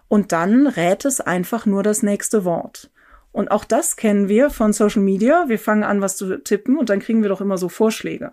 Und 0.08 0.32
dann 0.32 0.66
rät 0.66 1.04
es 1.04 1.20
einfach 1.20 1.66
nur 1.66 1.82
das 1.82 2.02
nächste 2.02 2.44
Wort. 2.44 2.90
Und 3.32 3.50
auch 3.50 3.64
das 3.64 3.96
kennen 3.96 4.28
wir 4.28 4.50
von 4.50 4.72
Social 4.72 5.02
Media. 5.02 5.44
Wir 5.48 5.58
fangen 5.58 5.84
an, 5.84 6.00
was 6.00 6.16
zu 6.16 6.42
tippen 6.42 6.76
und 6.76 6.90
dann 6.90 6.98
kriegen 6.98 7.22
wir 7.22 7.28
doch 7.28 7.40
immer 7.40 7.58
so 7.58 7.68
Vorschläge. 7.68 8.32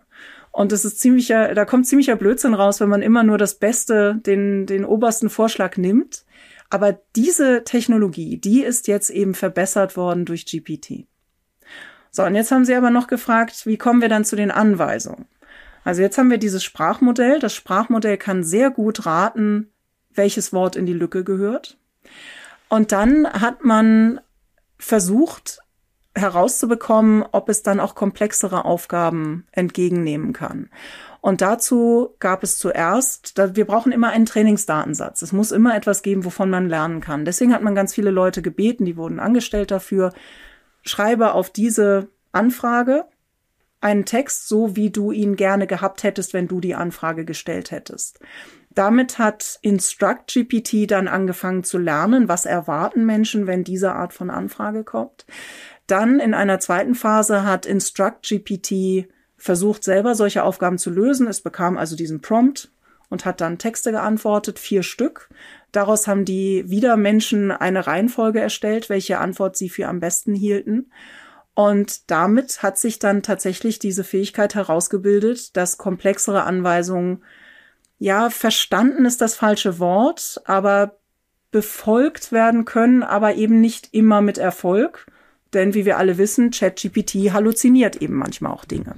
Und 0.51 0.71
das 0.71 0.85
ist 0.85 0.99
ziemlicher, 0.99 1.53
da 1.53 1.65
kommt 1.65 1.85
ziemlicher 1.85 2.15
Blödsinn 2.15 2.55
raus, 2.55 2.79
wenn 2.79 2.89
man 2.89 3.03
immer 3.03 3.23
nur 3.23 3.37
das 3.37 3.55
Beste, 3.55 4.19
den, 4.25 4.65
den 4.65 4.85
obersten 4.85 5.29
Vorschlag 5.29 5.77
nimmt 5.77 6.25
aber 6.69 6.99
diese 7.15 7.63
Technologie, 7.63 8.37
die 8.37 8.63
ist 8.63 8.87
jetzt 8.87 9.09
eben 9.09 9.33
verbessert 9.33 9.95
worden 9.95 10.25
durch 10.25 10.45
GPT. 10.45 11.05
So, 12.11 12.23
und 12.23 12.35
jetzt 12.35 12.51
haben 12.51 12.65
Sie 12.65 12.75
aber 12.75 12.89
noch 12.89 13.07
gefragt, 13.07 13.65
wie 13.65 13.77
kommen 13.77 14.01
wir 14.01 14.09
dann 14.09 14.25
zu 14.25 14.35
den 14.35 14.51
Anweisungen? 14.51 15.25
Also 15.83 16.01
jetzt 16.01 16.17
haben 16.17 16.29
wir 16.29 16.37
dieses 16.37 16.63
Sprachmodell. 16.63 17.39
Das 17.39 17.53
Sprachmodell 17.53 18.17
kann 18.17 18.43
sehr 18.43 18.69
gut 18.69 19.05
raten, 19.05 19.71
welches 20.13 20.51
Wort 20.51 20.75
in 20.75 20.85
die 20.85 20.93
Lücke 20.93 21.23
gehört. 21.23 21.77
Und 22.69 22.91
dann 22.91 23.31
hat 23.31 23.63
man 23.63 24.19
versucht 24.77 25.59
herauszubekommen, 26.15 27.23
ob 27.31 27.49
es 27.49 27.63
dann 27.63 27.79
auch 27.79 27.95
komplexere 27.95 28.65
Aufgaben 28.65 29.45
entgegennehmen 29.51 30.33
kann. 30.33 30.69
Und 31.21 31.41
dazu 31.41 32.15
gab 32.19 32.43
es 32.43 32.57
zuerst, 32.57 33.33
wir 33.37 33.65
brauchen 33.65 33.91
immer 33.91 34.09
einen 34.09 34.25
Trainingsdatensatz. 34.25 35.21
Es 35.21 35.31
muss 35.31 35.51
immer 35.51 35.75
etwas 35.75 36.01
geben, 36.01 36.25
wovon 36.25 36.49
man 36.49 36.69
lernen 36.69 37.01
kann. 37.01 37.25
Deswegen 37.25 37.53
hat 37.53 37.61
man 37.61 37.75
ganz 37.75 37.93
viele 37.93 38.11
Leute 38.11 38.41
gebeten, 38.41 38.85
die 38.85 38.97
wurden 38.97 39.19
angestellt 39.19 39.71
dafür, 39.71 40.13
schreibe 40.83 41.33
auf 41.33 41.49
diese 41.49 42.07
Anfrage 42.31 43.05
einen 43.79 44.05
Text, 44.05 44.47
so 44.47 44.75
wie 44.75 44.89
du 44.89 45.11
ihn 45.11 45.35
gerne 45.35 45.67
gehabt 45.67 46.03
hättest, 46.03 46.33
wenn 46.33 46.47
du 46.47 46.59
die 46.59 46.75
Anfrage 46.75 47.25
gestellt 47.25 47.71
hättest. 47.71 48.19
Damit 48.77 49.17
hat 49.17 49.57
Instruct 49.63 50.27
GPT 50.27 50.91
dann 50.91 51.07
angefangen 51.07 51.63
zu 51.63 51.79
lernen, 51.79 52.27
was 52.27 52.45
erwarten 52.45 53.07
Menschen, 53.07 53.47
wenn 53.47 53.63
diese 53.63 53.93
Art 53.93 54.13
von 54.13 54.29
Anfrage 54.29 54.83
kommt. 54.83 55.25
Dann 55.87 56.19
in 56.19 56.35
einer 56.35 56.59
zweiten 56.59 56.93
Phase 56.93 57.43
hat 57.43 57.65
Instruct 57.65 58.21
GPT 58.21 59.07
versucht 59.35 59.83
selber 59.83 60.13
solche 60.13 60.43
Aufgaben 60.43 60.77
zu 60.77 60.91
lösen. 60.91 61.25
Es 61.25 61.41
bekam 61.41 61.75
also 61.75 61.95
diesen 61.95 62.21
Prompt 62.21 62.69
und 63.09 63.25
hat 63.25 63.41
dann 63.41 63.57
Texte 63.57 63.89
geantwortet, 63.89 64.59
vier 64.59 64.83
Stück. 64.83 65.27
Daraus 65.71 66.05
haben 66.05 66.23
die 66.23 66.69
wieder 66.69 66.97
Menschen 66.97 67.51
eine 67.51 67.87
Reihenfolge 67.87 68.41
erstellt, 68.41 68.89
welche 68.89 69.17
Antwort 69.17 69.57
sie 69.57 69.69
für 69.69 69.87
am 69.87 69.99
besten 69.99 70.35
hielten. 70.35 70.91
Und 71.55 72.11
damit 72.11 72.61
hat 72.61 72.77
sich 72.77 72.99
dann 72.99 73.23
tatsächlich 73.23 73.79
diese 73.79 74.03
Fähigkeit 74.03 74.53
herausgebildet, 74.53 75.57
dass 75.57 75.79
komplexere 75.79 76.43
Anweisungen, 76.43 77.23
ja, 77.97 78.29
verstanden 78.29 79.05
ist 79.05 79.21
das 79.21 79.35
falsche 79.35 79.79
Wort, 79.79 80.41
aber 80.45 80.99
befolgt 81.51 82.31
werden 82.31 82.65
können, 82.65 83.03
aber 83.03 83.35
eben 83.35 83.61
nicht 83.61 83.93
immer 83.93 84.21
mit 84.21 84.37
Erfolg. 84.37 85.07
Denn 85.53 85.73
wie 85.73 85.85
wir 85.85 85.97
alle 85.97 86.17
wissen, 86.17 86.51
ChatGPT 86.51 87.31
halluziniert 87.31 87.95
eben 87.95 88.15
manchmal 88.15 88.51
auch 88.51 88.65
Dinge. 88.65 88.95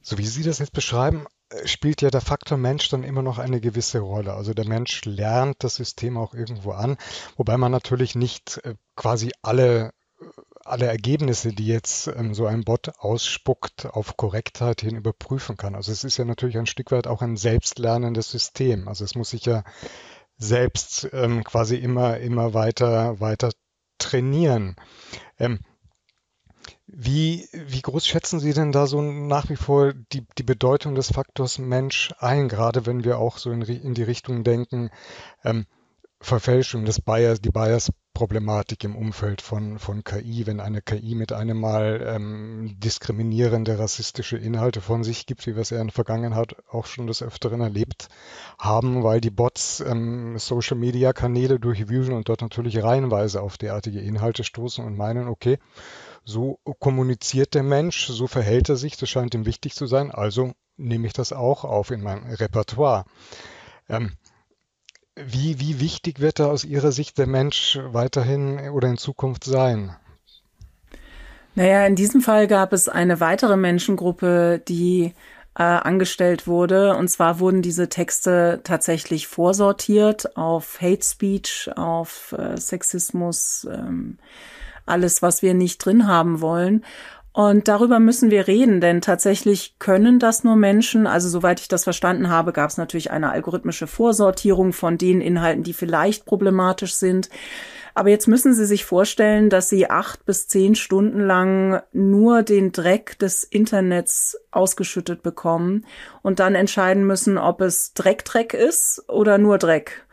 So 0.00 0.16
wie 0.16 0.26
Sie 0.26 0.42
das 0.42 0.58
jetzt 0.58 0.72
beschreiben, 0.72 1.26
spielt 1.64 2.00
ja 2.00 2.10
der 2.10 2.20
Faktor 2.20 2.56
Mensch 2.58 2.88
dann 2.88 3.02
immer 3.04 3.22
noch 3.22 3.38
eine 3.38 3.60
gewisse 3.60 4.00
Rolle. 4.00 4.34
Also 4.34 4.54
der 4.54 4.66
Mensch 4.66 5.04
lernt 5.04 5.56
das 5.64 5.74
System 5.74 6.16
auch 6.16 6.34
irgendwo 6.34 6.72
an, 6.72 6.96
wobei 7.36 7.56
man 7.56 7.72
natürlich 7.72 8.14
nicht 8.14 8.60
äh, 8.64 8.74
quasi 8.96 9.32
alle 9.42 9.90
alle 10.68 10.86
Ergebnisse, 10.86 11.52
die 11.52 11.66
jetzt 11.66 12.08
ähm, 12.08 12.34
so 12.34 12.46
ein 12.46 12.64
Bot 12.64 12.90
ausspuckt, 12.98 13.86
auf 13.86 14.16
Korrektheit 14.16 14.80
hin 14.80 14.96
überprüfen 14.96 15.56
kann. 15.56 15.74
Also 15.74 15.92
es 15.92 16.04
ist 16.04 16.16
ja 16.16 16.24
natürlich 16.24 16.58
ein 16.58 16.66
Stück 16.66 16.90
weit 16.90 17.06
auch 17.06 17.22
ein 17.22 17.36
selbstlernendes 17.36 18.30
System. 18.30 18.88
Also 18.88 19.04
es 19.04 19.14
muss 19.14 19.30
sich 19.30 19.44
ja 19.46 19.64
selbst 20.36 21.08
ähm, 21.12 21.44
quasi 21.44 21.76
immer, 21.76 22.18
immer 22.18 22.54
weiter, 22.54 23.20
weiter 23.20 23.50
trainieren. 23.98 24.76
Ähm, 25.38 25.60
wie, 26.86 27.48
wie 27.52 27.82
groß 27.82 28.06
schätzen 28.06 28.40
Sie 28.40 28.54
denn 28.54 28.72
da 28.72 28.86
so 28.86 29.02
nach 29.02 29.50
wie 29.50 29.56
vor 29.56 29.92
die, 29.92 30.26
die 30.38 30.42
Bedeutung 30.42 30.94
des 30.94 31.12
Faktors 31.12 31.58
Mensch 31.58 32.14
ein, 32.18 32.48
gerade 32.48 32.86
wenn 32.86 33.04
wir 33.04 33.18
auch 33.18 33.38
so 33.38 33.50
in, 33.50 33.62
in 33.62 33.94
die 33.94 34.02
Richtung 34.02 34.44
denken, 34.44 34.90
ähm, 35.44 35.66
Verfälschung 36.20 36.84
des 36.84 37.00
Bias, 37.00 37.40
die 37.40 37.50
Bias-Problematik 38.18 38.82
im 38.82 38.96
Umfeld 38.96 39.40
von, 39.40 39.78
von 39.78 40.02
KI, 40.02 40.46
wenn 40.46 40.58
eine 40.58 40.82
KI 40.82 41.14
mit 41.14 41.32
einem 41.32 41.60
Mal 41.60 42.02
ähm, 42.04 42.74
diskriminierende, 42.78 43.78
rassistische 43.78 44.36
Inhalte 44.36 44.80
von 44.80 45.04
sich 45.04 45.24
gibt, 45.26 45.46
wie 45.46 45.54
wir 45.54 45.62
es 45.62 45.70
ja 45.70 45.80
in 45.80 45.86
der 45.86 45.94
Vergangenheit 45.94 46.56
auch 46.68 46.86
schon 46.86 47.06
des 47.06 47.22
Öfteren 47.22 47.60
erlebt 47.60 48.08
haben, 48.58 49.04
weil 49.04 49.20
die 49.20 49.30
Bots 49.30 49.80
ähm, 49.80 50.36
Social-Media-Kanäle 50.36 51.60
durchwühlen 51.60 52.12
und 52.12 52.28
dort 52.28 52.42
natürlich 52.42 52.82
reihenweise 52.82 53.40
auf 53.40 53.56
derartige 53.56 54.00
Inhalte 54.00 54.42
stoßen 54.42 54.84
und 54.84 54.96
meinen, 54.96 55.28
okay, 55.28 55.58
so 56.24 56.58
kommuniziert 56.80 57.54
der 57.54 57.62
Mensch, 57.62 58.08
so 58.08 58.26
verhält 58.26 58.68
er 58.68 58.76
sich, 58.76 58.96
das 58.96 59.08
scheint 59.08 59.34
ihm 59.34 59.46
wichtig 59.46 59.76
zu 59.76 59.86
sein, 59.86 60.10
also 60.10 60.52
nehme 60.76 61.06
ich 61.06 61.12
das 61.12 61.32
auch 61.32 61.64
auf 61.64 61.92
in 61.92 62.02
mein 62.02 62.24
Repertoire. 62.24 63.04
Ähm, 63.88 64.12
wie, 65.26 65.60
wie 65.60 65.80
wichtig 65.80 66.20
wird 66.20 66.38
da 66.38 66.46
aus 66.46 66.64
Ihrer 66.64 66.92
Sicht 66.92 67.18
der 67.18 67.26
Mensch 67.26 67.78
weiterhin 67.90 68.70
oder 68.70 68.88
in 68.88 68.98
Zukunft 68.98 69.44
sein? 69.44 69.96
Naja, 71.54 71.86
in 71.86 71.96
diesem 71.96 72.20
Fall 72.20 72.46
gab 72.46 72.72
es 72.72 72.88
eine 72.88 73.20
weitere 73.20 73.56
Menschengruppe, 73.56 74.62
die 74.68 75.12
äh, 75.58 75.62
angestellt 75.62 76.46
wurde. 76.46 76.96
Und 76.96 77.08
zwar 77.08 77.40
wurden 77.40 77.62
diese 77.62 77.88
Texte 77.88 78.60
tatsächlich 78.62 79.26
vorsortiert 79.26 80.36
auf 80.36 80.80
Hate 80.80 81.04
Speech, 81.04 81.70
auf 81.76 82.34
äh, 82.38 82.56
Sexismus, 82.56 83.66
ähm, 83.70 84.18
alles, 84.86 85.20
was 85.20 85.42
wir 85.42 85.54
nicht 85.54 85.84
drin 85.84 86.06
haben 86.06 86.40
wollen. 86.40 86.84
Und 87.32 87.68
darüber 87.68 88.00
müssen 88.00 88.30
wir 88.30 88.48
reden, 88.48 88.80
denn 88.80 89.00
tatsächlich 89.00 89.76
können 89.78 90.18
das 90.18 90.44
nur 90.44 90.56
Menschen. 90.56 91.06
Also 91.06 91.28
soweit 91.28 91.60
ich 91.60 91.68
das 91.68 91.84
verstanden 91.84 92.30
habe, 92.30 92.52
gab 92.52 92.70
es 92.70 92.78
natürlich 92.78 93.10
eine 93.10 93.30
algorithmische 93.30 93.86
Vorsortierung 93.86 94.72
von 94.72 94.98
den 94.98 95.20
Inhalten, 95.20 95.62
die 95.62 95.72
vielleicht 95.72 96.24
problematisch 96.24 96.94
sind. 96.94 97.28
Aber 97.94 98.10
jetzt 98.10 98.28
müssen 98.28 98.54
Sie 98.54 98.64
sich 98.64 98.84
vorstellen, 98.84 99.50
dass 99.50 99.68
Sie 99.68 99.90
acht 99.90 100.24
bis 100.24 100.46
zehn 100.46 100.76
Stunden 100.76 101.20
lang 101.20 101.82
nur 101.92 102.44
den 102.44 102.70
Dreck 102.70 103.18
des 103.18 103.42
Internets 103.42 104.38
ausgeschüttet 104.52 105.22
bekommen 105.22 105.84
und 106.22 106.38
dann 106.38 106.54
entscheiden 106.54 107.04
müssen, 107.04 107.38
ob 107.38 107.60
es 107.60 107.94
Dreck-Dreck 107.94 108.54
ist 108.54 109.04
oder 109.08 109.38
nur 109.38 109.58
Dreck. 109.58 110.06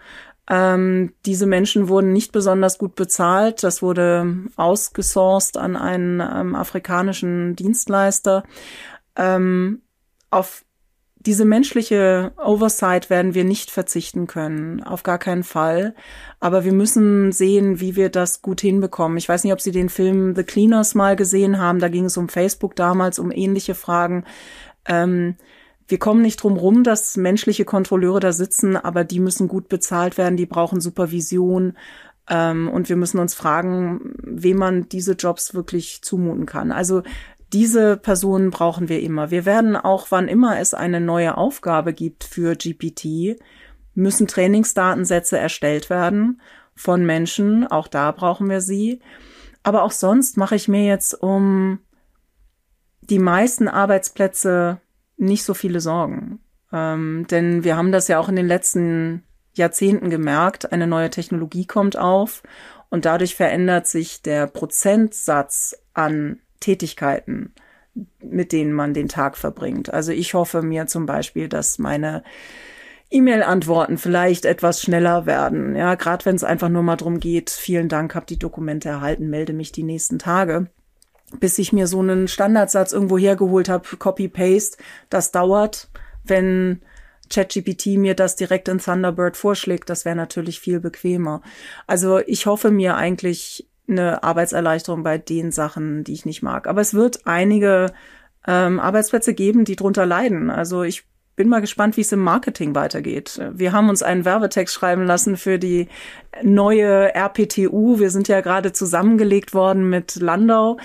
Ähm, 0.47 1.13
diese 1.25 1.45
Menschen 1.45 1.87
wurden 1.87 2.13
nicht 2.13 2.31
besonders 2.31 2.77
gut 2.77 2.95
bezahlt. 2.95 3.63
Das 3.63 3.81
wurde 3.81 4.45
ausgesourced 4.55 5.57
an 5.57 5.75
einen 5.75 6.19
ähm, 6.19 6.55
afrikanischen 6.55 7.55
Dienstleister. 7.55 8.43
Ähm, 9.15 9.81
auf 10.29 10.65
diese 11.25 11.45
menschliche 11.45 12.33
Oversight 12.37 13.09
werden 13.09 13.33
wir 13.33 13.43
nicht 13.43 13.71
verzichten 13.71 14.27
können, 14.27 14.83
auf 14.83 15.01
gar 15.01 15.17
keinen 15.17 15.43
Fall. 15.43 15.95
Aber 16.39 16.63
wir 16.63 16.73
müssen 16.73 17.31
sehen, 17.31 17.79
wie 17.79 17.95
wir 17.95 18.09
das 18.09 18.43
gut 18.43 18.61
hinbekommen. 18.61 19.17
Ich 19.17 19.27
weiß 19.27 19.43
nicht, 19.43 19.53
ob 19.53 19.59
Sie 19.59 19.71
den 19.71 19.89
Film 19.89 20.35
The 20.35 20.43
Cleaners 20.43 20.93
mal 20.93 21.15
gesehen 21.15 21.59
haben. 21.59 21.79
Da 21.79 21.87
ging 21.87 22.05
es 22.05 22.17
um 22.17 22.29
Facebook 22.29 22.75
damals, 22.75 23.17
um 23.17 23.31
ähnliche 23.31 23.73
Fragen. 23.73 24.25
Ähm, 24.87 25.35
wir 25.87 25.99
kommen 25.99 26.21
nicht 26.21 26.41
drum 26.41 26.57
rum, 26.57 26.83
dass 26.83 27.15
menschliche 27.17 27.65
Kontrolleure 27.65 28.19
da 28.19 28.31
sitzen, 28.31 28.75
aber 28.75 29.03
die 29.03 29.19
müssen 29.19 29.47
gut 29.47 29.69
bezahlt 29.69 30.17
werden, 30.17 30.37
die 30.37 30.47
brauchen 30.47 30.81
Supervision. 30.81 31.77
Ähm, 32.27 32.69
und 32.69 32.89
wir 32.89 32.95
müssen 32.95 33.19
uns 33.19 33.35
fragen, 33.35 34.15
wem 34.23 34.57
man 34.57 34.89
diese 34.89 35.13
Jobs 35.13 35.53
wirklich 35.53 36.01
zumuten 36.01 36.45
kann. 36.45 36.71
Also 36.71 37.03
diese 37.53 37.97
Personen 37.97 38.49
brauchen 38.49 38.89
wir 38.89 39.01
immer. 39.01 39.29
Wir 39.29 39.45
werden 39.45 39.75
auch, 39.75 40.07
wann 40.09 40.27
immer 40.27 40.59
es 40.59 40.73
eine 40.73 40.99
neue 40.99 41.37
Aufgabe 41.37 41.93
gibt 41.93 42.23
für 42.23 42.55
GPT, 42.55 43.39
müssen 43.93 44.27
Trainingsdatensätze 44.27 45.37
erstellt 45.37 45.89
werden 45.89 46.41
von 46.75 47.05
Menschen. 47.05 47.67
Auch 47.67 47.87
da 47.87 48.11
brauchen 48.11 48.49
wir 48.49 48.61
sie. 48.61 49.01
Aber 49.61 49.83
auch 49.83 49.91
sonst 49.91 50.35
mache 50.37 50.55
ich 50.55 50.67
mir 50.67 50.85
jetzt 50.85 51.13
um 51.13 51.79
die 53.01 53.19
meisten 53.19 53.67
Arbeitsplätze 53.67 54.81
nicht 55.17 55.43
so 55.43 55.53
viele 55.53 55.79
Sorgen. 55.79 56.39
Ähm, 56.71 57.25
denn 57.29 57.63
wir 57.63 57.77
haben 57.77 57.91
das 57.91 58.07
ja 58.07 58.19
auch 58.19 58.29
in 58.29 58.35
den 58.35 58.47
letzten 58.47 59.23
Jahrzehnten 59.53 60.09
gemerkt, 60.09 60.71
eine 60.71 60.87
neue 60.87 61.09
Technologie 61.09 61.65
kommt 61.65 61.97
auf 61.97 62.43
und 62.89 63.05
dadurch 63.05 63.35
verändert 63.35 63.87
sich 63.87 64.21
der 64.21 64.47
Prozentsatz 64.47 65.77
an 65.93 66.39
Tätigkeiten, 66.59 67.53
mit 68.19 68.51
denen 68.51 68.73
man 68.73 68.93
den 68.93 69.07
Tag 69.07 69.37
verbringt. 69.37 69.93
Also 69.93 70.11
ich 70.11 70.33
hoffe 70.33 70.61
mir 70.61 70.87
zum 70.87 71.05
Beispiel, 71.05 71.47
dass 71.47 71.79
meine 71.79 72.23
E-Mail-Antworten 73.11 73.97
vielleicht 73.97 74.45
etwas 74.45 74.81
schneller 74.81 75.25
werden. 75.25 75.75
Ja, 75.75 75.95
gerade 75.95 76.25
wenn 76.25 76.35
es 76.35 76.43
einfach 76.43 76.69
nur 76.69 76.83
mal 76.83 76.97
drum 76.97 77.19
geht, 77.19 77.49
vielen 77.49 77.87
Dank, 77.87 78.15
hab 78.15 78.27
die 78.27 78.39
Dokumente 78.39 78.89
erhalten, 78.89 79.29
melde 79.29 79.53
mich 79.53 79.71
die 79.71 79.83
nächsten 79.83 80.19
Tage 80.19 80.67
bis 81.39 81.57
ich 81.59 81.73
mir 81.73 81.87
so 81.87 81.99
einen 81.99 82.27
Standardsatz 82.27 82.93
irgendwo 82.93 83.17
hergeholt 83.17 83.69
habe, 83.69 83.97
Copy-Paste, 83.97 84.77
das 85.09 85.31
dauert. 85.31 85.89
Wenn 86.23 86.81
ChatGPT 87.29 87.97
mir 87.97 88.15
das 88.15 88.35
direkt 88.35 88.67
in 88.67 88.79
Thunderbird 88.79 89.37
vorschlägt, 89.37 89.89
das 89.89 90.05
wäre 90.05 90.15
natürlich 90.15 90.59
viel 90.59 90.79
bequemer. 90.79 91.41
Also 91.87 92.19
ich 92.19 92.45
hoffe 92.45 92.71
mir 92.71 92.95
eigentlich 92.95 93.67
eine 93.87 94.23
Arbeitserleichterung 94.23 95.03
bei 95.03 95.17
den 95.17 95.51
Sachen, 95.51 96.03
die 96.03 96.13
ich 96.13 96.25
nicht 96.25 96.41
mag. 96.41 96.67
Aber 96.67 96.81
es 96.81 96.93
wird 96.93 97.25
einige 97.25 97.93
ähm, 98.47 98.79
Arbeitsplätze 98.79 99.33
geben, 99.33 99.65
die 99.65 99.75
drunter 99.75 100.05
leiden. 100.05 100.49
Also 100.49 100.83
ich 100.83 101.05
bin 101.35 101.49
mal 101.49 101.59
gespannt, 101.59 101.97
wie 101.97 102.01
es 102.01 102.11
im 102.11 102.19
Marketing 102.19 102.75
weitergeht. 102.75 103.41
Wir 103.53 103.73
haben 103.73 103.89
uns 103.89 104.03
einen 104.03 104.23
Werbetext 104.23 104.73
schreiben 104.73 105.05
lassen 105.05 105.35
für 105.35 105.59
die 105.59 105.89
neue 106.41 107.13
RPTU. 107.13 107.99
Wir 107.99 108.09
sind 108.09 108.27
ja 108.27 108.41
gerade 108.41 108.71
zusammengelegt 108.71 109.53
worden 109.53 109.89
mit 109.89 110.15
Landau 110.15 110.77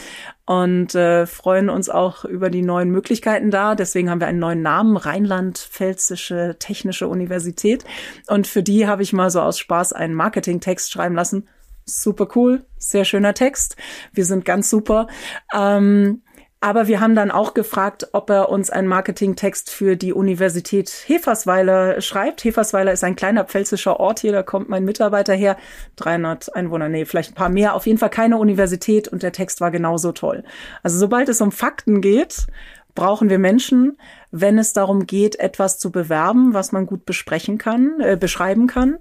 und 0.47 0.95
äh, 0.97 1.27
freuen 1.27 1.71
uns 1.71 1.89
auch 1.89 2.25
über 2.25 2.51
die 2.51 2.63
neuen 2.63 2.91
Möglichkeiten 2.91 3.53
da. 3.53 3.77
Deswegen 3.77 4.11
haben 4.11 4.21
wir 4.21 4.27
einen 4.27 4.41
neuen 4.41 4.63
Namen, 4.63 4.97
Rheinland-Pfälzische 4.97 6.57
Technische 6.59 7.07
Universität. 7.07 7.85
Und 8.27 8.49
für 8.49 8.63
die 8.65 8.89
habe 8.89 9.03
ich 9.03 9.13
mal 9.13 9.31
so 9.31 9.41
aus 9.41 9.59
Spaß 9.59 9.93
einen 9.93 10.15
Marketingtext 10.15 10.91
schreiben 10.91 11.15
lassen. 11.15 11.49
Super 11.85 12.29
cool, 12.35 12.65
sehr 12.79 13.05
schöner 13.05 13.35
Text. 13.35 13.77
Wir 14.13 14.25
sind 14.25 14.45
ganz 14.45 14.69
super. 14.71 15.07
Ähm, 15.55 16.23
aber 16.63 16.89
wir 16.89 17.01
haben 17.01 17.15
dann 17.15 17.31
auch 17.31 17.55
gefragt, 17.55 18.09
ob 18.13 18.29
er 18.29 18.51
uns 18.51 18.69
einen 18.69 18.87
Marketingtext 18.87 19.71
für 19.71 19.97
die 19.97 20.13
Universität 20.13 20.91
Hefersweiler 21.07 22.03
schreibt. 22.03 22.45
Hefersweiler 22.45 22.93
ist 22.93 23.03
ein 23.03 23.17
kleiner 23.17 23.45
pfälzischer 23.45 23.99
Ort 23.99 24.21
hier, 24.21 24.33
da 24.33 24.43
kommt 24.43 24.69
mein 24.69 24.85
Mitarbeiter 24.85 25.33
her. 25.33 25.57
300 25.97 26.55
Einwohner, 26.55 26.91
nee, 26.91 27.07
vielleicht 27.07 27.33
ein 27.33 27.35
paar 27.35 27.49
mehr. 27.49 27.75
Auf 27.75 27.87
jeden 27.87 27.99
Fall 27.99 28.11
keine 28.11 28.37
Universität 28.37 29.09
und 29.09 29.23
der 29.23 29.33
Text 29.33 29.63
war 29.63 29.71
genauso 29.71 30.13
toll. 30.13 30.45
Also 30.83 30.99
sobald 30.99 31.31
es 31.31 31.41
um 31.41 31.51
Fakten 31.51 32.03
geht, 32.03 32.47
brauchen 32.95 33.31
wir 33.31 33.39
Menschen. 33.39 33.97
Wenn 34.31 34.59
es 34.59 34.75
darum 34.75 35.07
geht, 35.07 35.41
etwas 35.41 35.79
zu 35.79 35.91
bewerben, 35.91 36.53
was 36.53 36.73
man 36.73 36.85
gut 36.85 37.07
besprechen 37.07 37.57
kann, 37.57 38.01
äh, 38.01 38.19
beschreiben 38.21 38.67
kann, 38.67 38.99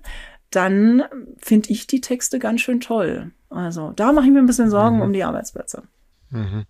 dann 0.50 1.04
finde 1.38 1.72
ich 1.72 1.88
die 1.88 2.00
Texte 2.00 2.39
ganz 2.39 2.62
schön 2.62 2.80
toll. 2.80 3.32
Also 3.50 3.91
da 3.98 4.13
mache 4.13 4.28
ich 4.28 4.32
mir 4.32 4.39
ein 4.39 4.45
bisschen 4.45 4.69
Sorgen 4.69 4.98
mhm. 4.98 5.02
um 5.02 5.13
die 5.13 5.26
Arbeitsplätze. 5.26 5.84
Mhm. 6.30 6.65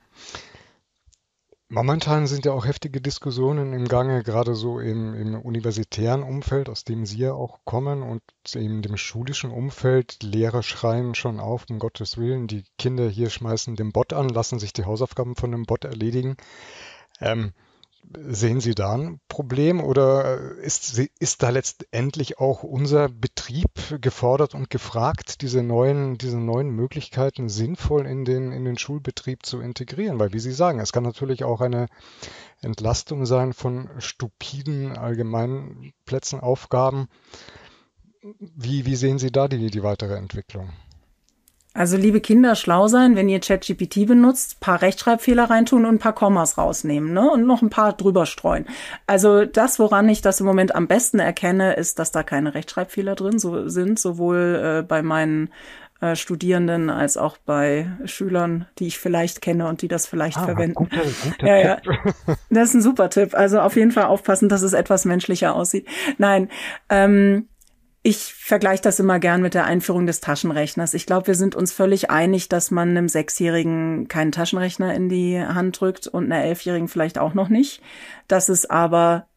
Momentan 1.72 2.26
sind 2.26 2.46
ja 2.46 2.52
auch 2.54 2.66
heftige 2.66 3.00
Diskussionen 3.00 3.74
im 3.74 3.88
Gange, 3.88 4.24
gerade 4.24 4.56
so 4.56 4.80
im, 4.80 5.14
im 5.14 5.40
universitären 5.40 6.24
Umfeld, 6.24 6.68
aus 6.68 6.84
dem 6.84 7.06
Sie 7.06 7.20
ja 7.20 7.34
auch 7.34 7.60
kommen 7.64 8.02
und 8.02 8.24
in 8.56 8.82
dem 8.82 8.98
schulischen 8.98 9.52
Umfeld. 9.52 10.24
Lehrer 10.24 10.64
schreien 10.64 11.14
schon 11.14 11.40
auf, 11.40 11.68
um 11.70 11.78
Gottes 11.78 12.18
Willen, 12.18 12.48
die 12.48 12.64
Kinder 12.80 13.08
hier 13.08 13.30
schmeißen 13.30 13.76
den 13.76 13.92
Bot 13.92 14.14
an, 14.14 14.30
lassen 14.30 14.58
sich 14.58 14.74
die 14.74 14.86
Hausaufgaben 14.86 15.36
von 15.36 15.52
dem 15.52 15.66
Bot 15.66 15.86
erledigen. 15.86 16.38
Ähm, 17.22 17.54
Sehen 18.18 18.60
Sie 18.60 18.74
da 18.74 18.94
ein 18.94 19.20
Problem 19.28 19.84
oder 19.84 20.56
ist, 20.58 20.98
ist 20.98 21.44
da 21.44 21.50
letztendlich 21.50 22.40
auch 22.40 22.64
unser 22.64 23.08
Betrieb 23.08 23.70
gefordert 24.02 24.56
und 24.56 24.72
gefragt, 24.72 25.44
diese 25.44 25.62
neuen, 25.62 26.18
diese 26.18 26.40
neuen 26.40 26.72
Möglichkeiten 26.72 27.50
sinnvoll 27.50 28.08
in 28.08 28.26
den, 28.26 28.52
in 28.52 28.66
den 28.66 28.80
Schulbetrieb 28.80 29.46
zu 29.46 29.60
integrieren? 29.60 30.18
Weil, 30.18 30.34
wie 30.34 30.40
Sie 30.40 30.54
sagen, 30.54 30.80
es 30.80 30.92
kann 30.92 31.04
natürlich 31.04 31.44
auch 31.44 31.62
eine 31.62 31.86
Entlastung 32.62 33.28
sein 33.28 33.54
von 33.54 33.90
stupiden 34.00 34.98
Allgemeinplätzen, 34.98 36.40
Aufgaben. 36.40 37.10
Wie, 38.40 38.88
wie 38.88 38.96
sehen 38.96 39.20
Sie 39.20 39.32
da 39.32 39.48
die, 39.48 39.70
die 39.70 39.84
weitere 39.84 40.16
Entwicklung? 40.16 40.72
Also 41.74 41.98
liebe 41.98 42.20
Kinder, 42.20 42.56
schlau 42.56 42.88
sein, 42.88 43.16
wenn 43.16 43.30
ihr 43.30 43.40
ChatGPT 43.40 44.08
benutzt, 44.08 44.60
paar 44.60 44.82
Rechtschreibfehler 44.82 45.50
reintun 45.50 45.86
und 45.86 45.96
ein 45.96 46.00
paar 46.00 46.14
Kommas 46.16 46.58
rausnehmen, 46.58 47.14
ne? 47.14 47.30
Und 47.30 47.46
noch 47.46 47.62
ein 47.62 47.70
paar 47.70 47.94
drüber 47.94 48.26
streuen. 48.26 48.66
Also 49.06 49.46
das, 49.46 49.78
woran 49.78 50.10
ich 50.10 50.22
das 50.22 50.40
im 50.40 50.48
Moment 50.48 50.74
am 50.74 50.88
besten 50.88 51.20
erkenne, 51.20 51.74
ist, 51.74 52.00
dass 52.00 52.12
da 52.12 52.24
keine 52.24 52.56
Rechtschreibfehler 52.56 53.14
drin 53.14 53.38
so, 53.38 53.68
sind, 53.70 54.00
sowohl 54.00 54.80
äh, 54.80 54.84
bei 54.84 55.04
meinen 55.04 55.52
äh, 56.02 56.16
Studierenden 56.16 56.90
als 56.90 57.18
auch 57.18 57.38
bei 57.38 57.92
Schülern, 58.06 58.66
die 58.80 58.88
ich 58.88 58.98
vielleicht 58.98 59.42
kenne 59.42 59.68
und 59.68 59.84
die 59.84 59.88
das 59.88 60.08
vielleicht 60.08 60.38
ah, 60.38 60.46
verwenden. 60.46 60.74
Guter, 60.74 61.02
guter 61.24 61.48
ja, 61.48 61.58
ja. 61.58 61.78
Das 62.50 62.70
ist 62.70 62.76
ein 62.76 62.82
super 62.82 63.10
Tipp. 63.10 63.36
Also 63.36 63.60
auf 63.60 63.76
jeden 63.76 63.92
Fall 63.92 64.06
aufpassen, 64.06 64.50
dass 64.50 64.64
es 64.64 64.74
etwas 64.74 65.06
menschlicher 65.06 65.54
aussieht. 65.56 65.88
Nein, 66.18 66.50
ähm, 66.90 67.48
ich 68.02 68.34
vergleiche 68.34 68.82
das 68.82 69.00
immer 69.00 69.20
gern 69.20 69.42
mit 69.42 69.54
der 69.54 69.66
Einführung 69.66 70.06
des 70.06 70.22
Taschenrechners. 70.22 70.94
Ich 70.94 71.06
glaube, 71.06 71.28
wir 71.28 71.36
sind 71.36 71.56
uns 71.56 71.74
völlig 71.74 72.10
einig, 72.10 72.48
dass 72.48 72.72
man 72.72 72.90
einem 72.90 73.10
Sechsjährigen 73.10 74.08
keinen 74.08 74.32
Taschenrechner 74.32 74.94
in 74.94 75.10
die 75.10 75.40
Hand 75.40 75.82
drückt 75.82 76.08
und 76.08 76.26
einer 76.26 76.44
Elfjährigen 76.44 76.88
vielleicht 76.88 77.18
auch 77.18 77.34
noch 77.34 77.50
nicht. 77.50 77.82
Dass 78.28 78.48
es 78.48 78.70
aber 78.70 79.28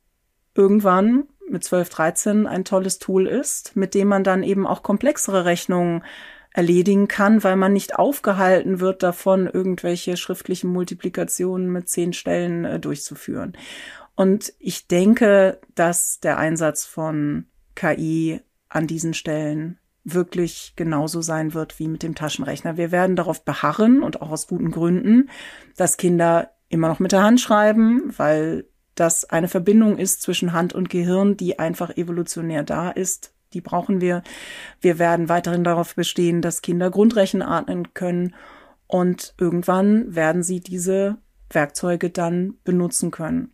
irgendwann 0.54 1.24
mit 1.48 1.64
12, 1.64 1.88
13 1.88 2.46
ein 2.46 2.64
tolles 2.64 2.98
Tool 2.98 3.26
ist, 3.26 3.74
mit 3.74 3.94
dem 3.94 4.06
man 4.06 4.22
dann 4.22 4.44
eben 4.44 4.66
auch 4.66 4.84
komplexere 4.84 5.44
Rechnungen 5.44 6.04
erledigen 6.54 7.08
kann, 7.08 7.42
weil 7.42 7.56
man 7.56 7.72
nicht 7.72 7.96
aufgehalten 7.96 8.78
wird 8.78 9.02
davon, 9.02 9.46
irgendwelche 9.46 10.16
schriftlichen 10.16 10.70
Multiplikationen 10.70 11.70
mit 11.70 11.88
zehn 11.88 12.12
Stellen 12.12 12.64
äh, 12.64 12.78
durchzuführen. 12.78 13.54
Und 14.14 14.52
ich 14.58 14.86
denke, 14.86 15.58
dass 15.74 16.20
der 16.20 16.38
Einsatz 16.38 16.84
von 16.84 17.46
KI 17.74 18.40
an 18.72 18.86
diesen 18.86 19.14
Stellen 19.14 19.78
wirklich 20.04 20.72
genauso 20.74 21.20
sein 21.22 21.54
wird 21.54 21.78
wie 21.78 21.88
mit 21.88 22.02
dem 22.02 22.14
Taschenrechner. 22.14 22.76
Wir 22.76 22.90
werden 22.90 23.14
darauf 23.14 23.44
beharren 23.44 24.02
und 24.02 24.20
auch 24.20 24.30
aus 24.30 24.48
guten 24.48 24.70
Gründen, 24.70 25.30
dass 25.76 25.96
Kinder 25.96 26.50
immer 26.68 26.88
noch 26.88 26.98
mit 26.98 27.12
der 27.12 27.22
Hand 27.22 27.40
schreiben, 27.40 28.12
weil 28.16 28.64
das 28.94 29.24
eine 29.24 29.48
Verbindung 29.48 29.98
ist 29.98 30.22
zwischen 30.22 30.52
Hand 30.52 30.72
und 30.72 30.90
Gehirn, 30.90 31.36
die 31.36 31.58
einfach 31.58 31.96
evolutionär 31.96 32.62
da 32.62 32.90
ist. 32.90 33.32
Die 33.52 33.60
brauchen 33.60 34.00
wir. 34.00 34.22
Wir 34.80 34.98
werden 34.98 35.28
weiterhin 35.28 35.64
darauf 35.64 35.94
bestehen, 35.94 36.42
dass 36.42 36.62
Kinder 36.62 36.90
Grundrechen 36.90 37.42
atmen 37.42 37.94
können 37.94 38.34
und 38.86 39.34
irgendwann 39.38 40.14
werden 40.14 40.42
sie 40.42 40.60
diese 40.60 41.18
Werkzeuge 41.54 42.10
dann 42.10 42.54
benutzen 42.64 43.10
können. 43.10 43.52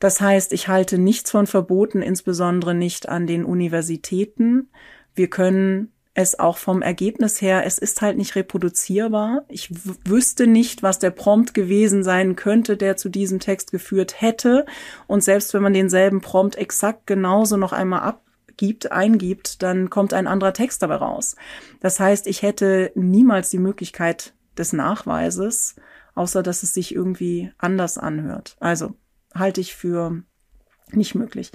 Das 0.00 0.20
heißt, 0.20 0.52
ich 0.52 0.68
halte 0.68 0.98
nichts 0.98 1.30
von 1.30 1.46
Verboten, 1.46 2.02
insbesondere 2.02 2.74
nicht 2.74 3.08
an 3.08 3.26
den 3.26 3.44
Universitäten. 3.44 4.68
Wir 5.14 5.28
können 5.28 5.92
es 6.16 6.38
auch 6.38 6.56
vom 6.56 6.80
Ergebnis 6.80 7.42
her, 7.42 7.66
es 7.66 7.78
ist 7.78 8.00
halt 8.00 8.16
nicht 8.16 8.36
reproduzierbar. 8.36 9.44
Ich 9.48 9.68
wüsste 10.06 10.46
nicht, 10.46 10.82
was 10.82 10.98
der 10.98 11.10
Prompt 11.10 11.52
gewesen 11.52 12.02
sein 12.02 12.36
könnte, 12.36 12.78
der 12.78 12.96
zu 12.96 13.10
diesem 13.10 13.38
Text 13.38 13.70
geführt 13.70 14.20
hätte. 14.22 14.64
Und 15.06 15.22
selbst 15.22 15.52
wenn 15.52 15.62
man 15.62 15.74
denselben 15.74 16.22
Prompt 16.22 16.56
exakt 16.56 17.06
genauso 17.06 17.58
noch 17.58 17.74
einmal 17.74 18.00
abgibt, 18.00 18.90
eingibt, 18.90 19.62
dann 19.62 19.90
kommt 19.90 20.14
ein 20.14 20.26
anderer 20.26 20.54
Text 20.54 20.82
dabei 20.82 20.96
raus. 20.96 21.36
Das 21.80 22.00
heißt, 22.00 22.26
ich 22.26 22.40
hätte 22.40 22.92
niemals 22.94 23.50
die 23.50 23.58
Möglichkeit 23.58 24.32
des 24.56 24.72
Nachweises, 24.72 25.76
außer 26.16 26.42
dass 26.42 26.64
es 26.64 26.74
sich 26.74 26.94
irgendwie 26.94 27.52
anders 27.58 27.98
anhört. 27.98 28.56
Also 28.58 28.94
halte 29.34 29.60
ich 29.60 29.76
für 29.76 30.22
nicht 30.90 31.14
möglich. 31.14 31.52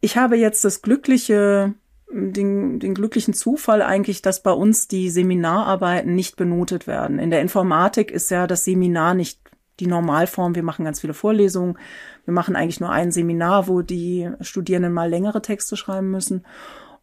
Ich 0.00 0.16
habe 0.16 0.36
jetzt 0.36 0.64
das 0.64 0.82
glückliche 0.82 1.74
den, 2.08 2.78
den 2.78 2.94
glücklichen 2.94 3.34
Zufall 3.34 3.82
eigentlich, 3.82 4.22
dass 4.22 4.42
bei 4.42 4.52
uns 4.52 4.86
die 4.88 5.10
Seminararbeiten 5.10 6.14
nicht 6.14 6.36
benotet 6.36 6.86
werden. 6.86 7.18
In 7.18 7.30
der 7.30 7.40
Informatik 7.40 8.10
ist 8.10 8.30
ja 8.30 8.46
das 8.46 8.64
Seminar 8.64 9.14
nicht 9.14 9.40
die 9.80 9.86
Normalform. 9.86 10.54
Wir 10.54 10.62
machen 10.62 10.84
ganz 10.84 11.00
viele 11.00 11.14
Vorlesungen. 11.14 11.78
Wir 12.24 12.32
machen 12.32 12.56
eigentlich 12.56 12.80
nur 12.80 12.90
ein 12.90 13.10
Seminar, 13.10 13.68
wo 13.68 13.82
die 13.82 14.30
Studierenden 14.40 14.92
mal 14.92 15.10
längere 15.10 15.42
Texte 15.42 15.76
schreiben 15.76 16.10
müssen. 16.10 16.46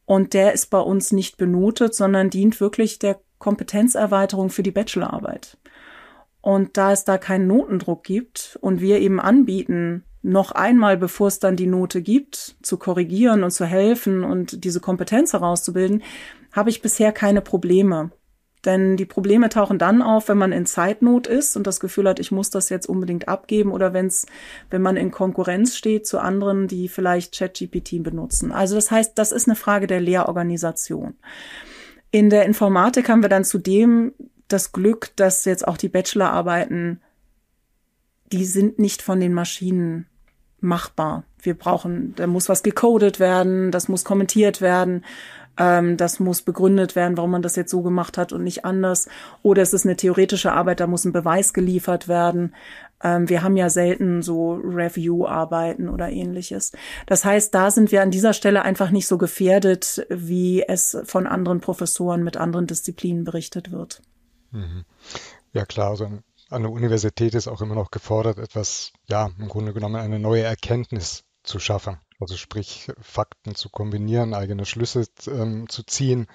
Und 0.05 0.33
der 0.33 0.53
ist 0.53 0.69
bei 0.69 0.79
uns 0.79 1.11
nicht 1.11 1.37
benotet, 1.37 1.93
sondern 1.93 2.29
dient 2.29 2.59
wirklich 2.59 2.99
der 2.99 3.19
Kompetenzerweiterung 3.39 4.49
für 4.49 4.63
die 4.63 4.71
Bachelorarbeit. 4.71 5.57
Und 6.43 6.75
da 6.75 6.91
es 6.91 7.05
da 7.05 7.17
keinen 7.17 7.47
Notendruck 7.47 8.03
gibt 8.03 8.59
und 8.59 8.81
wir 8.81 8.99
eben 8.99 9.21
anbieten, 9.21 10.03
noch 10.23 10.51
einmal, 10.51 10.97
bevor 10.97 11.29
es 11.29 11.39
dann 11.39 11.55
die 11.55 11.67
Note 11.67 12.01
gibt, 12.01 12.57
zu 12.61 12.75
korrigieren 12.75 13.43
und 13.43 13.51
zu 13.51 13.65
helfen 13.65 14.25
und 14.25 14.65
diese 14.65 14.81
Kompetenz 14.81 15.31
herauszubilden, 15.31 16.03
habe 16.51 16.69
ich 16.69 16.81
bisher 16.81 17.13
keine 17.13 17.39
Probleme. 17.39 18.11
Denn 18.65 18.97
die 18.97 19.05
Probleme 19.05 19.47
tauchen 19.47 19.79
dann 19.79 20.01
auf, 20.01 20.27
wenn 20.27 20.37
man 20.37 20.51
in 20.51 20.65
Zeitnot 20.65 21.27
ist 21.27 21.55
und 21.55 21.65
das 21.65 21.79
Gefühl 21.79 22.09
hat, 22.09 22.19
ich 22.19 22.33
muss 22.33 22.49
das 22.49 22.67
jetzt 22.67 22.87
unbedingt 22.89 23.29
abgeben 23.29 23.71
oder 23.71 23.93
wenn's, 23.93 24.25
wenn 24.69 24.81
man 24.81 24.97
in 24.97 25.11
Konkurrenz 25.11 25.77
steht 25.77 26.05
zu 26.05 26.19
anderen, 26.19 26.67
die 26.67 26.89
vielleicht 26.89 27.37
ChatGPT 27.37 28.03
benutzen. 28.03 28.51
Also 28.51 28.75
das 28.75 28.91
heißt, 28.91 29.17
das 29.17 29.31
ist 29.31 29.47
eine 29.47 29.55
Frage 29.55 29.87
der 29.87 30.01
Lehrorganisation. 30.01 31.15
In 32.11 32.29
der 32.29 32.43
Informatik 32.43 33.07
haben 33.07 33.21
wir 33.21 33.29
dann 33.29 33.45
zudem 33.45 34.13
das 34.47 34.71
Glück, 34.71 35.11
dass 35.15 35.45
jetzt 35.45 35.67
auch 35.67 35.77
die 35.77 35.89
Bachelorarbeiten, 35.89 37.01
die 38.31 38.45
sind 38.45 38.79
nicht 38.79 39.01
von 39.01 39.19
den 39.19 39.33
Maschinen 39.33 40.07
machbar. 40.59 41.23
Wir 41.41 41.55
brauchen, 41.55 42.15
da 42.15 42.25
muss 42.25 42.49
was 42.49 42.63
gecodet 42.63 43.19
werden, 43.19 43.71
das 43.71 43.89
muss 43.89 44.05
kommentiert 44.05 44.61
werden, 44.61 45.03
ähm, 45.57 45.97
das 45.97 46.19
muss 46.19 46.41
begründet 46.41 46.95
werden, 46.95 47.17
warum 47.17 47.31
man 47.31 47.41
das 47.41 47.55
jetzt 47.55 47.69
so 47.69 47.81
gemacht 47.81 48.17
hat 48.17 48.31
und 48.33 48.43
nicht 48.43 48.65
anders. 48.65 49.07
Oder 49.43 49.61
es 49.61 49.73
ist 49.73 49.85
eine 49.85 49.97
theoretische 49.97 50.53
Arbeit, 50.53 50.79
da 50.79 50.87
muss 50.87 51.05
ein 51.05 51.11
Beweis 51.11 51.53
geliefert 51.53 52.07
werden. 52.07 52.55
Ähm, 53.03 53.29
wir 53.29 53.43
haben 53.43 53.57
ja 53.57 53.69
selten 53.69 54.21
so 54.21 54.53
Review-Arbeiten 54.53 55.89
oder 55.89 56.09
ähnliches. 56.09 56.71
Das 57.05 57.25
heißt, 57.25 57.53
da 57.53 57.69
sind 57.69 57.91
wir 57.91 58.01
an 58.01 58.11
dieser 58.11 58.33
Stelle 58.33 58.63
einfach 58.63 58.89
nicht 58.89 59.07
so 59.07 59.17
gefährdet, 59.17 60.07
wie 60.09 60.63
es 60.63 60.97
von 61.03 61.27
anderen 61.27 61.59
Professoren 61.59 62.23
mit 62.23 62.37
anderen 62.37 62.67
Disziplinen 62.67 63.25
berichtet 63.25 63.71
wird. 63.71 64.01
Ja 65.53 65.65
klar, 65.65 65.91
also 65.91 66.05
an 66.49 66.61
der 66.61 66.71
Universität 66.71 67.33
ist 67.33 67.47
auch 67.47 67.61
immer 67.61 67.75
noch 67.75 67.91
gefordert, 67.91 68.37
etwas, 68.37 68.91
ja, 69.07 69.31
im 69.39 69.47
Grunde 69.47 69.73
genommen 69.73 69.95
eine 69.95 70.19
neue 70.19 70.43
Erkenntnis 70.43 71.23
zu 71.43 71.59
schaffen. 71.59 71.99
Also 72.19 72.37
sprich, 72.37 72.91
Fakten 73.01 73.55
zu 73.55 73.69
kombinieren, 73.69 74.33
eigene 74.33 74.65
Schlüsse 74.65 75.05
ähm, 75.27 75.67
zu 75.67 75.83
ziehen 75.83 76.27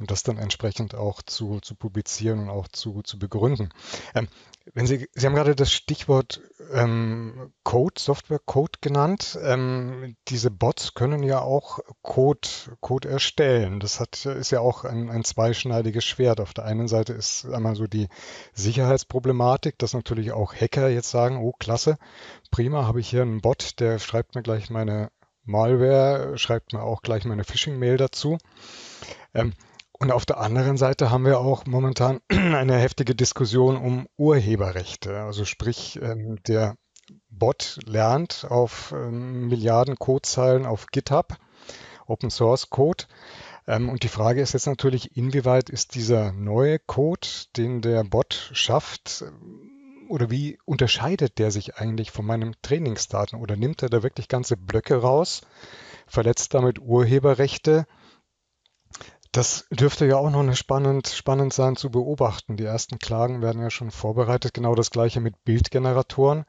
und 0.00 0.10
das 0.10 0.22
dann 0.22 0.38
entsprechend 0.38 0.94
auch 0.94 1.22
zu, 1.22 1.60
zu 1.60 1.74
publizieren 1.74 2.40
und 2.40 2.48
auch 2.48 2.66
zu, 2.68 3.02
zu 3.02 3.18
begründen. 3.18 3.68
Ähm, 4.14 4.28
wenn 4.72 4.86
Sie, 4.86 5.08
Sie 5.12 5.26
haben 5.26 5.34
gerade 5.34 5.54
das 5.54 5.72
Stichwort 5.72 6.40
ähm, 6.72 7.52
Code, 7.64 8.00
Software-Code 8.00 8.78
genannt. 8.80 9.38
Ähm, 9.42 10.16
diese 10.28 10.50
Bots 10.50 10.94
können 10.94 11.22
ja 11.22 11.40
auch 11.40 11.80
Code, 12.02 12.48
Code 12.80 13.08
erstellen. 13.08 13.80
Das 13.80 14.00
hat, 14.00 14.24
ist 14.26 14.50
ja 14.50 14.60
auch 14.60 14.84
ein, 14.84 15.10
ein 15.10 15.24
zweischneidiges 15.24 16.04
Schwert. 16.04 16.40
Auf 16.40 16.54
der 16.54 16.64
einen 16.64 16.88
Seite 16.88 17.12
ist 17.12 17.46
einmal 17.46 17.74
so 17.74 17.86
die 17.86 18.08
Sicherheitsproblematik, 18.54 19.78
dass 19.78 19.92
natürlich 19.92 20.32
auch 20.32 20.54
Hacker 20.54 20.88
jetzt 20.88 21.10
sagen, 21.10 21.38
oh 21.38 21.52
klasse, 21.58 21.98
prima, 22.50 22.86
habe 22.86 23.00
ich 23.00 23.10
hier 23.10 23.22
einen 23.22 23.40
Bot, 23.40 23.80
der 23.80 23.98
schreibt 23.98 24.34
mir 24.34 24.42
gleich 24.42 24.70
meine 24.70 25.10
Malware, 25.44 26.38
schreibt 26.38 26.72
mir 26.72 26.82
auch 26.82 27.02
gleich 27.02 27.24
meine 27.24 27.44
Phishing-Mail 27.44 27.96
dazu. 27.96 28.38
Ähm, 29.34 29.52
und 30.00 30.10
auf 30.12 30.24
der 30.24 30.38
anderen 30.38 30.78
Seite 30.78 31.10
haben 31.10 31.26
wir 31.26 31.40
auch 31.40 31.66
momentan 31.66 32.20
eine 32.30 32.78
heftige 32.78 33.14
Diskussion 33.14 33.76
um 33.76 34.08
Urheberrechte. 34.16 35.20
Also 35.20 35.44
sprich, 35.44 36.00
ähm, 36.02 36.38
der 36.48 36.76
Bot 37.28 37.78
lernt 37.84 38.46
auf 38.48 38.92
ähm, 38.96 39.48
Milliarden 39.48 39.96
Codezeilen 39.96 40.64
auf 40.64 40.86
GitHub, 40.86 41.36
Open 42.06 42.30
Source 42.30 42.70
Code. 42.70 43.04
Ähm, 43.66 43.90
und 43.90 44.02
die 44.02 44.08
Frage 44.08 44.40
ist 44.40 44.54
jetzt 44.54 44.66
natürlich, 44.66 45.18
inwieweit 45.18 45.68
ist 45.68 45.94
dieser 45.94 46.32
neue 46.32 46.78
Code, 46.78 47.28
den 47.58 47.82
der 47.82 48.02
Bot 48.02 48.50
schafft, 48.54 49.24
oder 50.08 50.30
wie 50.30 50.58
unterscheidet 50.64 51.38
der 51.38 51.50
sich 51.50 51.76
eigentlich 51.76 52.10
von 52.10 52.24
meinem 52.24 52.54
Trainingsdaten? 52.62 53.38
Oder 53.38 53.56
nimmt 53.56 53.82
er 53.82 53.90
da 53.90 54.02
wirklich 54.02 54.28
ganze 54.28 54.56
Blöcke 54.56 54.96
raus, 54.96 55.42
verletzt 56.06 56.54
damit 56.54 56.80
Urheberrechte? 56.80 57.86
Das 59.32 59.64
dürfte 59.70 60.06
ja 60.06 60.16
auch 60.16 60.28
noch 60.28 60.40
eine 60.40 60.56
spannend, 60.56 61.06
spannend 61.06 61.52
sein 61.52 61.76
zu 61.76 61.88
beobachten. 61.88 62.56
Die 62.56 62.64
ersten 62.64 62.98
Klagen 62.98 63.42
werden 63.42 63.62
ja 63.62 63.70
schon 63.70 63.92
vorbereitet. 63.92 64.54
Genau 64.54 64.74
das 64.74 64.90
gleiche 64.90 65.20
mit 65.20 65.44
Bildgeneratoren, 65.44 66.46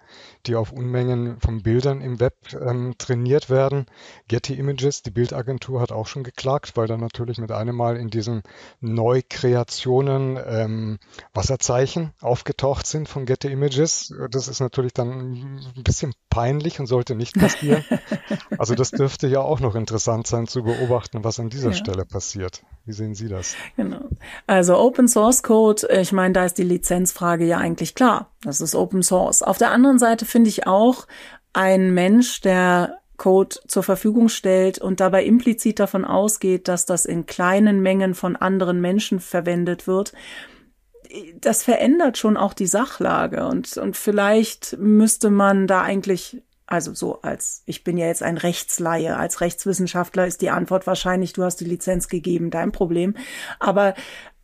die 0.48 0.56
auf 0.56 0.72
Unmengen 0.72 1.40
von 1.40 1.62
Bildern 1.62 2.02
im 2.02 2.20
Web 2.20 2.34
ähm, 2.54 2.96
trainiert 2.98 3.52
werden. 3.52 3.86
Getty 4.28 4.56
Images, 4.56 5.04
die 5.04 5.12
Bildagentur, 5.12 5.80
hat 5.80 5.92
auch 5.92 6.08
schon 6.08 6.24
geklagt, 6.24 6.76
weil 6.76 6.88
dann 6.88 7.02
natürlich 7.02 7.38
mit 7.38 7.52
einem 7.52 7.76
Mal 7.76 7.98
in 7.98 8.10
diesen 8.10 8.42
Neukreationen 8.80 10.40
ähm, 10.44 10.98
Wasserzeichen 11.36 12.14
aufgetaucht 12.20 12.88
sind 12.88 13.08
von 13.08 13.28
Getty 13.28 13.52
Images. 13.52 14.12
Das 14.32 14.48
ist 14.48 14.60
natürlich 14.60 14.94
dann 14.94 15.70
ein 15.78 15.84
bisschen 15.84 16.16
peinlich 16.32 16.80
und 16.80 16.88
sollte 16.88 17.14
nicht 17.14 17.36
passieren. 17.36 17.86
also 18.58 18.74
das 18.74 18.90
dürfte 18.90 19.28
ja 19.28 19.42
auch 19.42 19.60
noch 19.60 19.76
interessant 19.76 20.26
sein 20.26 20.48
zu 20.48 20.64
beobachten, 20.64 21.24
was 21.24 21.40
an 21.40 21.52
dieser 21.52 21.70
ja. 21.70 21.76
Stelle 21.76 22.06
passiert. 22.06 22.64
Wie 22.86 22.94
sehen 22.94 23.14
Sie 23.14 23.28
das? 23.28 23.56
Genau. 23.78 24.10
Also 24.48 24.78
Open 24.78 25.08
Source 25.08 25.44
Code, 25.44 25.88
ich 26.02 26.12
meine, 26.12 26.34
da 26.34 26.46
ist 26.46 26.58
die 26.58 26.64
Lizenzfrage 26.64 27.46
ja 27.46 27.58
eigentlich 27.58 27.94
klar. 27.94 28.32
Das 28.44 28.60
ist 28.60 28.76
Open 28.76 29.04
Source. 29.04 29.44
Auf 29.44 29.58
der 29.58 29.72
anderen 29.72 30.00
Seite 30.00 30.26
finde 30.26 30.50
ich 30.50 30.66
auch, 30.66 31.08
ein 31.54 31.94
Mensch, 31.94 32.42
der 32.42 32.98
Code 33.18 33.58
zur 33.68 33.84
Verfügung 33.84 34.30
stellt 34.30 34.80
und 34.80 35.00
dabei 35.00 35.24
implizit 35.26 35.80
davon 35.80 36.06
ausgeht, 36.06 36.68
dass 36.68 36.88
das 36.88 37.06
in 37.06 37.28
kleinen 37.28 37.82
Mengen 37.82 38.16
von 38.16 38.36
anderen 38.36 38.82
Menschen 38.82 39.20
verwendet 39.20 39.86
wird, 39.86 40.14
das 41.40 41.64
verändert 41.64 42.18
schon 42.18 42.38
auch 42.38 42.54
die 42.54 42.68
Sachlage 42.68 43.46
und, 43.46 43.78
und 43.78 43.98
vielleicht 43.98 44.78
müsste 44.80 45.30
man 45.30 45.68
da 45.68 45.82
eigentlich 45.82 46.42
also 46.72 46.94
so 46.94 47.22
als, 47.22 47.64
ich 47.66 47.84
bin 47.84 47.98
ja 47.98 48.08
jetzt 48.08 48.24
ein 48.24 48.38
Rechtsleihe, 48.38 49.18
als 49.18 49.42
Rechtswissenschaftler 49.42 50.26
ist 50.26 50.42
die 50.42 50.52
Antwort 50.52 50.88
wahrscheinlich, 50.88 51.34
du 51.34 51.44
hast 51.44 51.58
die 51.58 51.66
Lizenz 51.66 52.08
gegeben, 52.08 52.50
dein 52.50 52.72
Problem. 52.72 53.14
Aber 53.60 53.94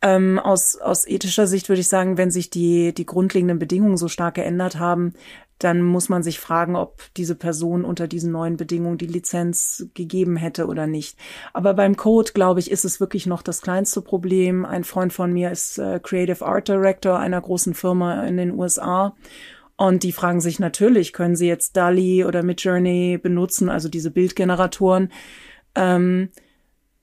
ähm, 0.02 0.38
aus, 0.38 0.76
aus 0.76 1.06
ethischer 1.06 1.46
Sicht 1.46 1.70
würde 1.70 1.80
ich 1.80 1.88
sagen, 1.88 2.18
wenn 2.18 2.30
sich 2.30 2.50
die, 2.50 2.92
die 2.92 3.06
grundlegenden 3.06 3.58
Bedingungen 3.58 3.96
so 3.96 4.08
stark 4.08 4.34
geändert 4.34 4.78
haben, 4.78 5.14
dann 5.58 5.82
muss 5.82 6.10
man 6.10 6.22
sich 6.22 6.38
fragen, 6.38 6.76
ob 6.76 7.02
diese 7.16 7.34
Person 7.34 7.84
unter 7.84 8.06
diesen 8.06 8.30
neuen 8.30 8.58
Bedingungen 8.58 8.98
die 8.98 9.06
Lizenz 9.06 9.86
gegeben 9.94 10.36
hätte 10.36 10.66
oder 10.66 10.86
nicht. 10.86 11.18
Aber 11.54 11.72
beim 11.72 11.96
Code, 11.96 12.32
glaube 12.32 12.60
ich, 12.60 12.70
ist 12.70 12.84
es 12.84 13.00
wirklich 13.00 13.26
noch 13.26 13.40
das 13.40 13.62
kleinste 13.62 14.02
Problem. 14.02 14.66
Ein 14.66 14.84
Freund 14.84 15.14
von 15.14 15.32
mir 15.32 15.50
ist 15.50 15.78
äh, 15.78 15.98
Creative 16.00 16.44
Art 16.44 16.68
Director 16.68 17.18
einer 17.18 17.40
großen 17.40 17.72
Firma 17.72 18.24
in 18.24 18.36
den 18.36 18.52
USA 18.52 19.14
und 19.78 20.02
die 20.02 20.12
fragen 20.12 20.40
sich 20.40 20.58
natürlich, 20.58 21.12
können 21.12 21.36
sie 21.36 21.46
jetzt 21.46 21.76
DALI 21.76 22.24
oder 22.24 22.42
Midjourney 22.42 23.18
benutzen, 23.22 23.68
also 23.68 23.88
diese 23.88 24.10
Bildgeneratoren. 24.10 25.12
Ähm, 25.76 26.30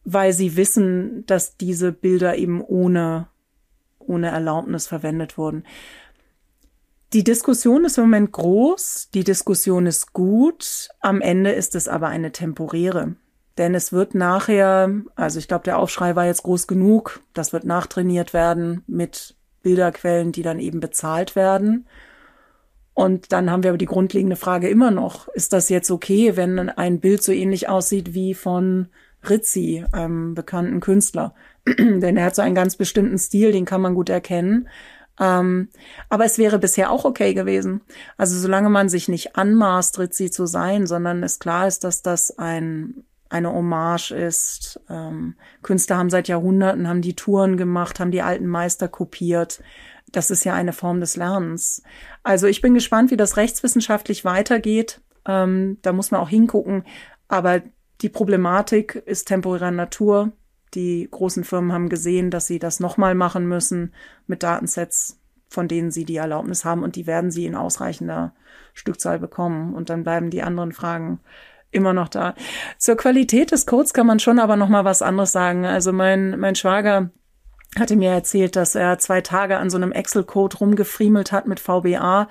weil 0.03 0.33
sie 0.33 0.57
wissen, 0.57 1.25
dass 1.25 1.57
diese 1.57 1.93
Bilder 1.93 2.37
eben 2.37 2.61
ohne, 2.61 3.27
ohne 3.97 4.27
Erlaubnis 4.27 4.87
verwendet 4.87 5.37
wurden. 5.37 5.63
Die 7.13 7.23
Diskussion 7.23 7.85
ist 7.85 7.97
im 7.97 8.03
Moment 8.03 8.33
groß, 8.33 9.09
die 9.13 9.23
Diskussion 9.23 9.87
ist 9.87 10.11
gut, 10.11 10.89
am 10.99 11.21
Ende 11.21 11.51
ist 11.51 11.75
es 11.75 11.87
aber 11.87 12.09
eine 12.09 12.33
temporäre. 12.33 13.15
Denn 13.57 13.73
es 13.73 13.93
wird 13.93 14.15
nachher, 14.15 14.91
also 15.15 15.39
ich 15.39 15.47
glaube, 15.47 15.63
der 15.63 15.79
Aufschrei 15.79 16.17
war 16.17 16.25
jetzt 16.25 16.43
groß 16.43 16.67
genug, 16.67 17.21
das 17.33 17.53
wird 17.53 17.63
nachtrainiert 17.63 18.33
werden 18.33 18.83
mit 18.85 19.35
Bilderquellen, 19.63 20.33
die 20.33 20.43
dann 20.43 20.59
eben 20.59 20.81
bezahlt 20.81 21.37
werden. 21.37 21.87
Und 22.95 23.33
dann 23.33 23.51
haben 23.51 23.61
wir 23.61 23.71
aber 23.71 23.77
die 23.77 23.85
grundlegende 23.85 24.37
Frage 24.37 24.69
immer 24.69 24.89
noch, 24.89 25.27
ist 25.27 25.51
das 25.51 25.67
jetzt 25.67 25.91
okay, 25.91 26.37
wenn 26.37 26.69
ein 26.69 27.01
Bild 27.01 27.21
so 27.21 27.33
ähnlich 27.33 27.67
aussieht 27.67 28.13
wie 28.13 28.33
von 28.33 28.87
Rizzi, 29.29 29.83
einem 29.91 30.33
bekannten 30.33 30.79
Künstler? 30.79 31.35
Denn 31.67 32.15
er 32.15 32.25
hat 32.25 32.35
so 32.35 32.41
einen 32.41 32.55
ganz 32.55 32.77
bestimmten 32.77 33.17
Stil, 33.17 33.51
den 33.51 33.65
kann 33.65 33.81
man 33.81 33.95
gut 33.95 34.07
erkennen. 34.07 34.69
Ähm, 35.19 35.67
aber 36.09 36.23
es 36.23 36.37
wäre 36.37 36.57
bisher 36.57 36.89
auch 36.89 37.03
okay 37.03 37.33
gewesen. 37.33 37.81
Also 38.17 38.39
solange 38.39 38.69
man 38.69 38.87
sich 38.87 39.09
nicht 39.09 39.35
anmaßt, 39.35 39.99
Rizzi 39.99 40.31
zu 40.31 40.45
sein, 40.45 40.87
sondern 40.87 41.21
es 41.21 41.39
klar 41.39 41.67
ist, 41.67 41.83
dass 41.83 42.01
das 42.01 42.37
ein 42.39 43.03
eine 43.27 43.51
Hommage 43.51 44.11
ist. 44.11 44.79
Ähm, 44.89 45.35
Künstler 45.61 45.97
haben 45.97 46.09
seit 46.09 46.27
Jahrhunderten, 46.27 46.87
haben 46.87 47.01
die 47.01 47.15
Touren 47.15 47.57
gemacht, 47.57 47.99
haben 47.99 48.11
die 48.11 48.21
alten 48.21 48.47
Meister 48.47 48.87
kopiert. 48.87 49.61
Das 50.15 50.31
ist 50.31 50.45
ja 50.45 50.53
eine 50.53 50.73
Form 50.73 51.01
des 51.01 51.17
Lernens. 51.17 51.83
Also 52.23 52.47
ich 52.47 52.61
bin 52.61 52.73
gespannt, 52.73 53.11
wie 53.11 53.17
das 53.17 53.35
rechtswissenschaftlich 53.35 54.23
weitergeht. 54.23 55.01
Ähm, 55.25 55.77
da 55.81 55.91
muss 55.91 56.11
man 56.11 56.21
auch 56.21 56.29
hingucken. 56.29 56.83
Aber 57.27 57.61
die 58.01 58.09
Problematik 58.09 58.95
ist 58.95 59.27
temporärer 59.27 59.71
Natur. 59.71 60.31
Die 60.73 61.07
großen 61.09 61.43
Firmen 61.43 61.73
haben 61.73 61.89
gesehen, 61.89 62.31
dass 62.31 62.47
sie 62.47 62.59
das 62.59 62.79
nochmal 62.79 63.13
machen 63.15 63.47
müssen 63.47 63.93
mit 64.25 64.43
Datensets, 64.43 65.19
von 65.49 65.67
denen 65.67 65.91
sie 65.91 66.05
die 66.05 66.17
Erlaubnis 66.17 66.63
haben 66.63 66.83
und 66.83 66.95
die 66.95 67.07
werden 67.07 67.31
sie 67.31 67.45
in 67.45 67.55
ausreichender 67.55 68.33
Stückzahl 68.73 69.19
bekommen. 69.19 69.73
Und 69.73 69.89
dann 69.89 70.03
bleiben 70.03 70.29
die 70.29 70.43
anderen 70.43 70.71
Fragen 70.71 71.19
immer 71.71 71.93
noch 71.93 72.07
da. 72.07 72.35
Zur 72.77 72.95
Qualität 72.95 73.51
des 73.51 73.65
Codes 73.65 73.93
kann 73.93 74.07
man 74.07 74.19
schon 74.19 74.39
aber 74.39 74.55
noch 74.55 74.69
mal 74.69 74.85
was 74.85 75.01
anderes 75.01 75.33
sagen. 75.33 75.65
Also 75.65 75.91
mein, 75.91 76.39
mein 76.39 76.55
Schwager 76.55 77.09
hatte 77.79 77.95
mir 77.95 78.11
erzählt, 78.11 78.55
dass 78.55 78.75
er 78.75 78.99
zwei 78.99 79.21
Tage 79.21 79.57
an 79.57 79.69
so 79.69 79.77
einem 79.77 79.91
Excel-Code 79.91 80.57
rumgefriemelt 80.57 81.31
hat 81.31 81.47
mit 81.47 81.59
VBA. 81.59 82.29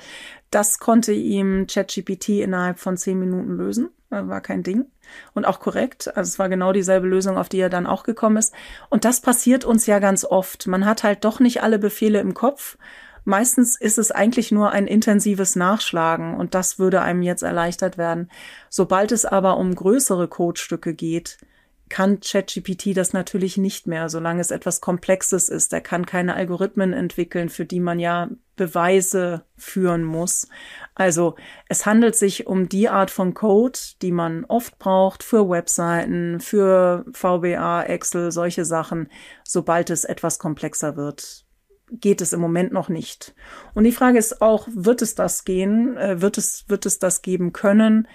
Das 0.51 0.79
konnte 0.79 1.13
ihm 1.13 1.67
ChatGPT 1.67 2.41
innerhalb 2.41 2.79
von 2.79 2.97
zehn 2.97 3.19
Minuten 3.19 3.57
lösen. 3.57 3.91
War 4.11 4.41
kein 4.41 4.63
Ding. 4.63 4.87
Und 5.35 5.45
auch 5.45 5.61
korrekt. 5.61 6.17
Also 6.17 6.29
es 6.29 6.39
war 6.39 6.49
genau 6.49 6.73
dieselbe 6.73 7.07
Lösung, 7.07 7.37
auf 7.37 7.49
die 7.49 7.59
er 7.59 7.69
dann 7.69 7.87
auch 7.87 8.05
gekommen 8.05 8.37
ist. 8.37 8.55
Und 8.89 9.05
das 9.05 9.21
passiert 9.21 9.65
uns 9.65 9.87
ja 9.87 9.99
ganz 9.99 10.25
oft. 10.25 10.67
Man 10.67 10.87
hat 10.87 11.03
halt 11.03 11.25
doch 11.25 11.41
nicht 11.41 11.63
alle 11.63 11.79
Befehle 11.79 12.21
im 12.21 12.35
Kopf. 12.35 12.79
Meistens 13.25 13.81
ist 13.81 13.99
es 13.99 14.11
eigentlich 14.11 14.53
nur 14.53 14.71
ein 14.71 14.87
intensives 14.87 15.57
Nachschlagen 15.57 16.37
und 16.37 16.55
das 16.55 16.79
würde 16.79 17.01
einem 17.01 17.23
jetzt 17.23 17.43
erleichtert 17.43 17.97
werden. 17.97 18.31
Sobald 18.69 19.13
es 19.13 19.25
aber 19.25 19.57
um 19.57 19.75
größere 19.75 20.29
Codestücke 20.29 20.93
geht, 20.93 21.39
kann 21.89 22.21
ChatGPT 22.21 22.97
das 22.97 23.13
natürlich 23.13 23.57
nicht 23.57 23.87
mehr, 23.87 24.09
solange 24.09 24.41
es 24.41 24.51
etwas 24.51 24.81
Komplexes 24.81 25.49
ist. 25.49 25.73
Er 25.73 25.81
kann 25.81 26.07
keine 26.07 26.35
Algorithmen 26.35 26.93
entwickeln, 26.93 27.49
für 27.49 27.65
die 27.65 27.81
man 27.81 27.99
ja 27.99 28.31
Beweise 28.57 29.45
führen 29.57 30.05
muss. 30.05 30.49
Also 30.95 31.35
es 31.69 31.87
handelt 31.87 32.17
sich 32.17 32.47
um 32.47 32.69
die 32.69 32.89
Art 32.89 33.11
von 33.11 33.35
Code, 33.35 33.79
die 34.01 34.13
man 34.13 34.45
oft 34.45 34.79
braucht 34.79 35.23
für 35.23 35.49
Webseiten, 35.49 36.41
für 36.41 37.05
VBA, 37.13 37.83
Excel, 37.85 38.33
solche 38.33 38.65
Sachen. 38.65 39.09
Sobald 39.43 39.91
es 39.91 40.05
etwas 40.05 40.39
komplexer 40.39 40.97
wird, 40.97 41.45
geht 41.91 42.21
es 42.21 42.33
im 42.33 42.41
Moment 42.41 42.73
noch 42.73 42.89
nicht. 42.89 43.35
Und 43.75 43.85
die 43.85 43.93
Frage 43.93 44.19
ist 44.19 44.41
auch, 44.41 44.69
wird 44.73 45.03
es 45.03 45.15
das 45.15 45.45
gehen? 45.45 45.97
Äh, 45.97 46.21
wird 46.21 46.39
es, 46.39 46.69
wird 46.69 46.87
es 46.87 46.99
das 46.99 47.23
geben 47.23 47.53
können? 47.53 48.09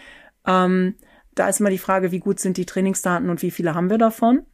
Ähm, 0.45 0.95
da 1.39 1.47
ist 1.47 1.62
immer 1.62 1.69
die 1.69 1.78
Frage, 1.78 2.12
wie 2.12 2.19
gut 2.19 2.39
sind 2.39 2.58
die 2.58 2.65
Trainingsdaten 2.65 3.30
und 3.30 3.41
wie 3.41 3.52
viele 3.52 3.73
haben 3.73 3.89
wir 3.89 3.97
davon? 3.97 4.45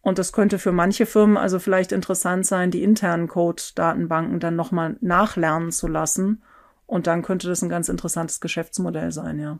Und 0.00 0.18
das 0.18 0.32
könnte 0.32 0.58
für 0.58 0.72
manche 0.72 1.06
Firmen 1.06 1.36
also 1.36 1.58
vielleicht 1.58 1.92
interessant 1.92 2.46
sein, 2.46 2.70
die 2.70 2.82
internen 2.82 3.28
Code-Datenbanken 3.28 4.40
dann 4.40 4.56
nochmal 4.56 4.96
nachlernen 5.00 5.70
zu 5.70 5.86
lassen. 5.86 6.42
Und 6.86 7.06
dann 7.06 7.22
könnte 7.22 7.48
das 7.48 7.62
ein 7.62 7.68
ganz 7.68 7.88
interessantes 7.88 8.40
Geschäftsmodell 8.40 9.12
sein, 9.12 9.38
ja. 9.38 9.58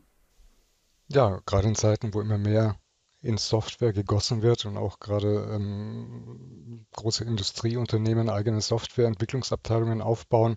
Ja, 1.08 1.40
gerade 1.46 1.68
in 1.68 1.74
Zeiten, 1.74 2.14
wo 2.14 2.20
immer 2.20 2.38
mehr 2.38 2.76
in 3.20 3.36
Software 3.36 3.92
gegossen 3.92 4.42
wird 4.42 4.64
und 4.64 4.76
auch 4.76 4.98
gerade 4.98 5.48
ähm, 5.52 6.86
große 6.92 7.24
Industrieunternehmen 7.24 8.28
eigene 8.28 8.60
Softwareentwicklungsabteilungen 8.60 10.02
aufbauen, 10.02 10.56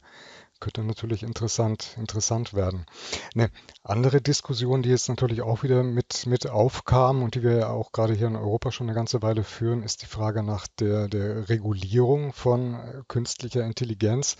könnte 0.60 0.84
natürlich 0.84 1.24
interessant, 1.24 1.96
interessant 1.98 2.54
werden. 2.54 2.86
Eine 3.34 3.50
andere 3.84 4.22
Diskussion, 4.22 4.82
die 4.82 4.89
jetzt 4.89 5.10
natürlich 5.10 5.41
auch 5.41 5.63
wieder 5.63 5.84
mit, 5.84 6.26
mit 6.26 6.48
aufkam 6.48 7.24
und 7.24 7.36
die 7.36 7.44
wir 7.44 7.58
ja 7.58 7.70
auch 7.70 7.91
gerade 7.91 8.13
hier 8.13 8.28
in 8.28 8.36
Europa 8.36 8.72
schon 8.72 8.88
eine 8.88 8.96
ganze 8.96 9.22
Weile 9.22 9.44
führen, 9.44 9.84
ist 9.84 10.02
die 10.02 10.08
Frage 10.08 10.44
nach 10.44 10.68
der, 10.68 11.08
der 11.08 11.50
Regulierung 11.50 12.34
von 12.34 12.76
äh, 12.76 13.02
künstlicher 13.08 13.63
Intelligenz. 13.63 14.38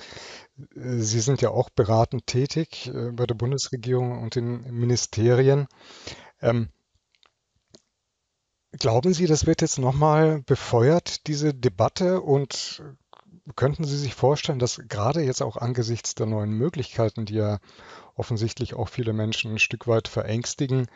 Sie 0.74 1.20
sind 1.20 1.42
ja 1.42 1.50
auch 1.50 1.70
beratend 1.70 2.28
tätig 2.28 2.88
äh, 2.94 3.12
bei 3.12 3.26
der 3.26 3.36
Bundesregierung 3.36 4.22
und 4.22 4.36
den 4.36 4.62
Ministerien. 4.72 5.68
Ähm, 6.42 6.70
Glauben 8.80 9.14
Sie, 9.14 9.26
das 9.26 9.46
wird 9.46 9.62
jetzt 9.62 9.80
nochmal 9.80 10.42
befeuert, 10.42 11.28
diese 11.28 11.54
Debatte? 11.54 12.20
Und 12.20 12.84
könnten 13.56 13.84
Sie 13.84 13.98
sich 13.98 14.16
vorstellen, 14.16 14.60
dass 14.60 14.82
gerade 14.88 15.22
jetzt 15.22 15.42
auch 15.42 15.58
angesichts 15.58 16.16
der 16.16 16.26
neuen 16.26 16.52
Möglichkeiten, 16.52 17.26
die 17.26 17.36
ja 17.36 17.60
offensichtlich 18.16 18.74
auch 18.74 18.90
viele 18.90 19.14
Menschen 19.14 19.54
ein 19.54 19.60
Stück 19.60 19.88
weit 19.88 20.08
verängstigen, 20.08 20.88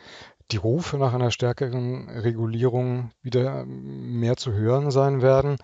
die 0.52 0.58
Rufe 0.58 0.98
nach 0.98 1.14
einer 1.14 1.32
stärkeren 1.32 2.10
Regulierung 2.10 3.12
wieder 3.22 3.66
mehr 3.66 4.36
zu 4.38 4.52
hören 4.52 4.90
sein 4.90 5.22
werden? 5.22 5.58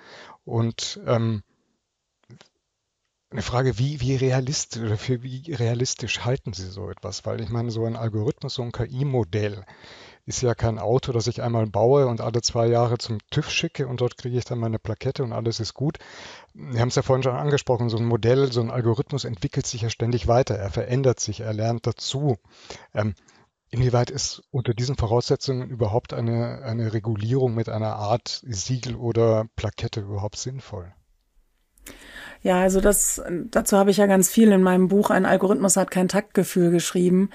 Und 0.43 0.99
ähm, 1.07 1.41
eine 3.31 3.41
Frage, 3.41 3.79
wie, 3.79 3.99
wie 3.99 4.15
realistisch 4.15 4.81
oder 4.81 4.97
für 4.97 5.23
wie 5.23 5.51
realistisch 5.51 6.23
halten 6.23 6.53
Sie 6.53 6.67
so 6.67 6.89
etwas? 6.89 7.25
Weil 7.25 7.41
ich 7.41 7.49
meine, 7.49 7.71
so 7.71 7.85
ein 7.85 7.95
Algorithmus, 7.95 8.53
so 8.53 8.61
ein 8.61 8.71
KI-Modell, 8.71 9.65
ist 10.25 10.41
ja 10.41 10.55
kein 10.55 10.79
Auto, 10.79 11.11
das 11.11 11.27
ich 11.27 11.41
einmal 11.41 11.67
baue 11.67 12.07
und 12.07 12.19
alle 12.19 12.41
zwei 12.41 12.67
Jahre 12.67 12.97
zum 12.97 13.19
TÜV 13.29 13.49
schicke 13.49 13.87
und 13.87 14.01
dort 14.01 14.17
kriege 14.17 14.37
ich 14.37 14.45
dann 14.45 14.59
meine 14.59 14.79
Plakette 14.79 15.23
und 15.23 15.33
alles 15.33 15.59
ist 15.59 15.73
gut. 15.73 15.99
Wir 16.53 16.81
haben 16.81 16.87
es 16.87 16.95
ja 16.95 17.03
vorhin 17.03 17.23
schon 17.23 17.35
angesprochen, 17.35 17.89
so 17.89 17.97
ein 17.97 18.05
Modell, 18.05 18.51
so 18.51 18.61
ein 18.61 18.71
Algorithmus 18.71 19.23
entwickelt 19.23 19.67
sich 19.67 19.81
ja 19.81 19.89
ständig 19.89 20.27
weiter, 20.27 20.55
er 20.55 20.71
verändert 20.71 21.19
sich, 21.19 21.41
er 21.41 21.53
lernt 21.53 21.85
dazu. 21.85 22.37
Ähm, 22.93 23.13
inwieweit 23.69 24.09
ist 24.09 24.41
unter 24.49 24.73
diesen 24.73 24.95
Voraussetzungen 24.95 25.69
überhaupt 25.69 26.13
eine, 26.13 26.63
eine 26.63 26.93
Regulierung 26.93 27.53
mit 27.53 27.69
einer 27.69 27.95
Art 27.95 28.41
Siegel 28.47 28.95
oder 28.95 29.45
Plakette 29.55 30.01
überhaupt 30.01 30.37
sinnvoll? 30.37 30.91
Ja, 32.45 32.61
also 32.61 32.79
das, 32.79 33.23
dazu 33.49 33.75
habe 33.75 33.89
ich 33.89 33.97
ja 33.97 34.05
ganz 34.05 34.29
viel 34.29 34.51
in 34.51 34.61
meinem 34.61 34.87
Buch 34.87 35.09
Ein 35.09 35.25
Algorithmus 35.25 35.77
hat 35.77 35.89
kein 35.89 36.07
Taktgefühl 36.07 36.69
geschrieben. 36.69 37.31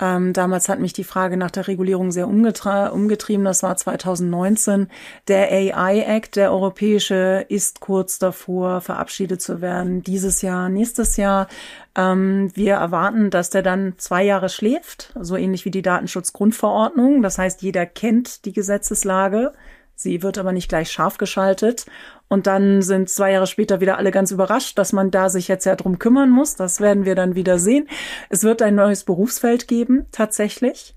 Ähm, 0.00 0.32
damals 0.32 0.68
hat 0.68 0.80
mich 0.80 0.92
die 0.92 1.04
Frage 1.04 1.36
nach 1.36 1.52
der 1.52 1.68
Regulierung 1.68 2.10
sehr 2.10 2.26
umgetrieben. 2.26 3.44
Das 3.44 3.62
war 3.62 3.76
2019. 3.76 4.88
Der 5.28 5.52
AI 5.52 6.00
Act, 6.00 6.34
der 6.34 6.52
europäische, 6.52 7.46
ist 7.48 7.78
kurz 7.78 8.18
davor, 8.18 8.80
verabschiedet 8.80 9.40
zu 9.40 9.60
werden. 9.60 10.02
Dieses 10.02 10.42
Jahr, 10.42 10.68
nächstes 10.68 11.16
Jahr. 11.16 11.46
Ähm, 11.94 12.50
wir 12.54 12.74
erwarten, 12.74 13.30
dass 13.30 13.50
der 13.50 13.62
dann 13.62 13.94
zwei 13.96 14.24
Jahre 14.24 14.48
schläft, 14.48 15.12
so 15.20 15.36
ähnlich 15.36 15.64
wie 15.64 15.70
die 15.70 15.82
Datenschutzgrundverordnung. 15.82 17.22
Das 17.22 17.38
heißt, 17.38 17.62
jeder 17.62 17.86
kennt 17.86 18.44
die 18.46 18.52
Gesetzeslage. 18.52 19.52
Sie 19.96 20.22
wird 20.22 20.38
aber 20.38 20.52
nicht 20.52 20.68
gleich 20.68 20.90
scharf 20.90 21.18
geschaltet. 21.18 21.86
Und 22.28 22.46
dann 22.46 22.82
sind 22.82 23.08
zwei 23.10 23.32
Jahre 23.32 23.46
später 23.46 23.80
wieder 23.80 23.98
alle 23.98 24.10
ganz 24.10 24.30
überrascht, 24.30 24.78
dass 24.78 24.92
man 24.92 25.10
da 25.10 25.28
sich 25.28 25.46
jetzt 25.46 25.66
ja 25.66 25.76
drum 25.76 25.98
kümmern 25.98 26.30
muss. 26.30 26.56
Das 26.56 26.80
werden 26.80 27.04
wir 27.04 27.14
dann 27.14 27.34
wieder 27.34 27.58
sehen. 27.58 27.88
Es 28.28 28.42
wird 28.42 28.62
ein 28.62 28.74
neues 28.74 29.04
Berufsfeld 29.04 29.68
geben, 29.68 30.06
tatsächlich. 30.10 30.94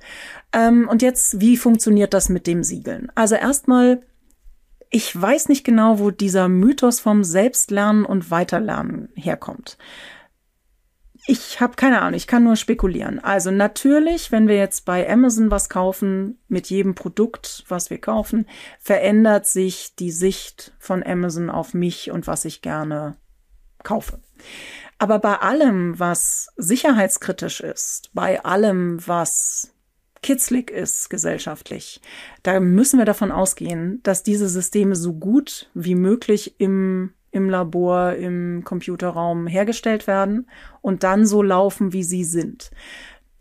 Ähm, 0.54 0.88
und 0.90 1.02
jetzt, 1.02 1.40
wie 1.42 1.58
funktioniert 1.58 2.14
das 2.14 2.30
mit 2.30 2.48
dem 2.48 2.64
Siegeln? 2.64 3.12
Also 3.14 3.36
erstmal, 3.36 4.02
ich 4.90 5.20
weiß 5.20 5.50
nicht 5.50 5.64
genau, 5.64 6.00
wo 6.00 6.12
dieser 6.12 6.48
Mythos 6.48 7.00
vom 7.00 7.24
Selbstlernen 7.24 8.06
und 8.06 8.32
Weiterlernen 8.32 9.10
herkommt. 9.16 9.78
Ich 11.30 11.60
habe 11.60 11.76
keine 11.76 12.02
Ahnung, 12.02 12.14
ich 12.14 12.26
kann 12.26 12.46
nur 12.46 12.56
spekulieren. 12.56 13.20
Also 13.20 13.52
natürlich, 13.52 14.32
wenn 14.32 14.48
wir 14.48 14.56
jetzt 14.56 14.86
bei 14.86 15.10
Amazon 15.10 15.52
was 15.52 15.68
kaufen, 15.68 16.40
mit 16.48 16.70
jedem 16.70 16.96
Produkt, 16.96 17.66
was 17.68 17.90
wir 17.90 18.00
kaufen, 18.00 18.48
verändert 18.80 19.46
sich 19.46 19.94
die 19.96 20.12
Sicht 20.12 20.74
von 20.80 21.04
Amazon 21.04 21.50
auf 21.50 21.74
mich 21.74 22.12
und 22.12 22.28
was 22.28 22.46
ich 22.46 22.62
gerne 22.62 23.18
kaufe. 23.84 24.22
Aber 25.00 25.20
bei 25.20 25.36
allem, 25.36 26.00
was 26.00 26.48
sicherheitskritisch 26.56 27.60
ist, 27.60 28.10
bei 28.14 28.46
allem, 28.46 29.06
was 29.06 29.74
kitzlig 30.24 30.72
ist 30.72 31.10
gesellschaftlich, 31.10 32.02
da 32.42 32.62
müssen 32.62 33.00
wir 33.00 33.06
davon 33.06 33.34
ausgehen, 33.34 34.02
dass 34.04 34.24
diese 34.24 34.48
Systeme 34.48 34.96
so 34.96 35.14
gut 35.14 35.70
wie 35.74 35.96
möglich 35.96 36.56
im, 36.58 37.14
im 37.38 37.50
Labor, 37.50 38.14
im 38.14 38.64
Computerraum 38.64 39.48
hergestellt 39.48 40.08
werden 40.08 40.50
und 40.82 41.04
dann 41.04 41.26
so 41.26 41.42
laufen, 41.42 41.94
wie 41.94 42.04
sie 42.04 42.24
sind. 42.24 42.72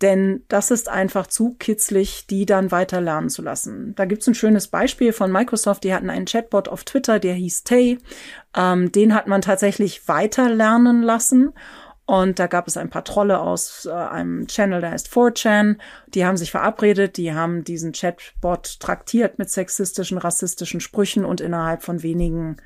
Denn 0.02 0.42
das 0.48 0.70
ist 0.70 0.90
einfach 0.90 1.26
zu 1.26 1.54
kitzlig, 1.58 2.26
die 2.26 2.44
dann 2.44 2.70
weiter 2.70 3.00
lernen 3.00 3.30
zu 3.30 3.40
lassen. 3.40 3.94
Da 3.94 4.04
gibt's 4.04 4.26
ein 4.26 4.34
schönes 4.34 4.68
Beispiel 4.68 5.14
von 5.14 5.32
Microsoft. 5.32 5.84
Die 5.84 5.94
hatten 5.94 6.10
einen 6.10 6.26
Chatbot 6.26 6.68
auf 6.68 6.84
Twitter, 6.84 7.18
der 7.18 7.32
hieß 7.34 7.64
Tay. 7.64 7.98
Ähm, 8.54 8.92
den 8.92 9.14
hat 9.14 9.26
man 9.26 9.40
tatsächlich 9.40 10.06
weiter 10.06 10.50
lernen 10.50 11.02
lassen. 11.02 11.54
Und 12.04 12.38
da 12.38 12.46
gab 12.46 12.68
es 12.68 12.76
ein 12.76 12.90
paar 12.90 13.04
Trolle 13.04 13.40
aus 13.40 13.86
äh, 13.86 13.92
einem 13.92 14.46
Channel, 14.46 14.80
der 14.80 14.90
heißt 14.90 15.08
4chan. 15.08 15.76
Die 16.08 16.24
haben 16.24 16.36
sich 16.36 16.52
verabredet, 16.52 17.16
die 17.16 17.34
haben 17.34 17.64
diesen 17.64 17.92
Chatbot 17.92 18.78
traktiert 18.78 19.38
mit 19.38 19.50
sexistischen, 19.50 20.18
rassistischen 20.18 20.80
Sprüchen 20.80 21.24
und 21.24 21.40
innerhalb 21.40 21.82
von 21.82 22.02
wenigen 22.02 22.58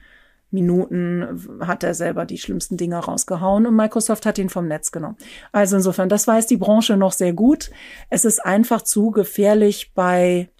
Minuten 0.51 1.49
hat 1.61 1.85
er 1.85 1.95
selber 1.95 2.27
die 2.27 2.39
schlimmsten 2.39 2.77
Dinge 2.77 2.99
rausgehauen 2.99 3.67
und 3.67 3.77
Microsoft 3.77 4.27
hat 4.27 4.39
ihn 4.39 4.49
vom 4.49 4.67
Netz 4.67 4.91
genommen. 4.91 5.17
Also 5.53 5.77
insofern, 5.77 6.09
das 6.09 6.27
weiß 6.27 6.47
die 6.47 6.57
Branche 6.57 6.97
noch 6.97 7.13
sehr 7.13 7.33
gut. 7.33 7.71
Es 8.09 8.25
ist 8.25 8.45
einfach 8.45 8.83
zu 8.83 9.11
gefährlich 9.11 9.93
bei 9.95 10.51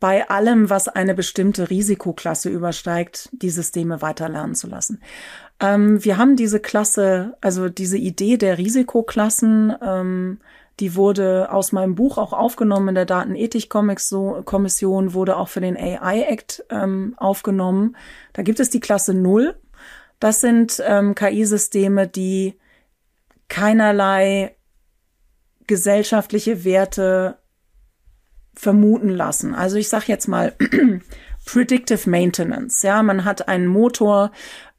bei 0.00 0.28
allem, 0.30 0.70
was 0.70 0.86
eine 0.86 1.14
bestimmte 1.14 1.70
Risikoklasse 1.70 2.50
übersteigt, 2.50 3.30
die 3.32 3.50
Systeme 3.50 4.00
weiterlernen 4.00 4.54
zu 4.54 4.68
lassen. 4.68 5.02
Ähm, 5.60 6.04
wir 6.04 6.18
haben 6.18 6.36
diese 6.36 6.60
Klasse, 6.60 7.36
also 7.40 7.68
diese 7.68 7.98
Idee 7.98 8.36
der 8.36 8.58
Risikoklassen, 8.58 9.74
ähm, 9.82 10.38
die 10.80 10.94
wurde 10.94 11.50
aus 11.50 11.72
meinem 11.72 11.94
Buch 11.94 12.18
auch 12.18 12.32
aufgenommen 12.32 12.90
in 12.90 12.94
der 12.94 13.04
Datenethik-Kommission, 13.04 15.14
wurde 15.14 15.36
auch 15.36 15.48
für 15.48 15.60
den 15.60 15.76
AI-Act 15.76 16.64
ähm, 16.70 17.14
aufgenommen. 17.16 17.96
Da 18.32 18.42
gibt 18.42 18.60
es 18.60 18.70
die 18.70 18.80
Klasse 18.80 19.14
Null. 19.14 19.56
Das 20.20 20.40
sind 20.40 20.82
ähm, 20.86 21.14
KI-Systeme, 21.14 22.06
die 22.06 22.58
keinerlei 23.48 24.56
gesellschaftliche 25.66 26.64
Werte 26.64 27.38
vermuten 28.54 29.10
lassen. 29.10 29.54
Also 29.54 29.76
ich 29.76 29.88
sage 29.88 30.06
jetzt 30.08 30.26
mal 30.26 30.54
Predictive 31.48 32.10
Maintenance. 32.10 32.82
Ja, 32.82 33.02
man 33.02 33.24
hat 33.24 33.48
einen 33.48 33.68
Motor, 33.68 34.32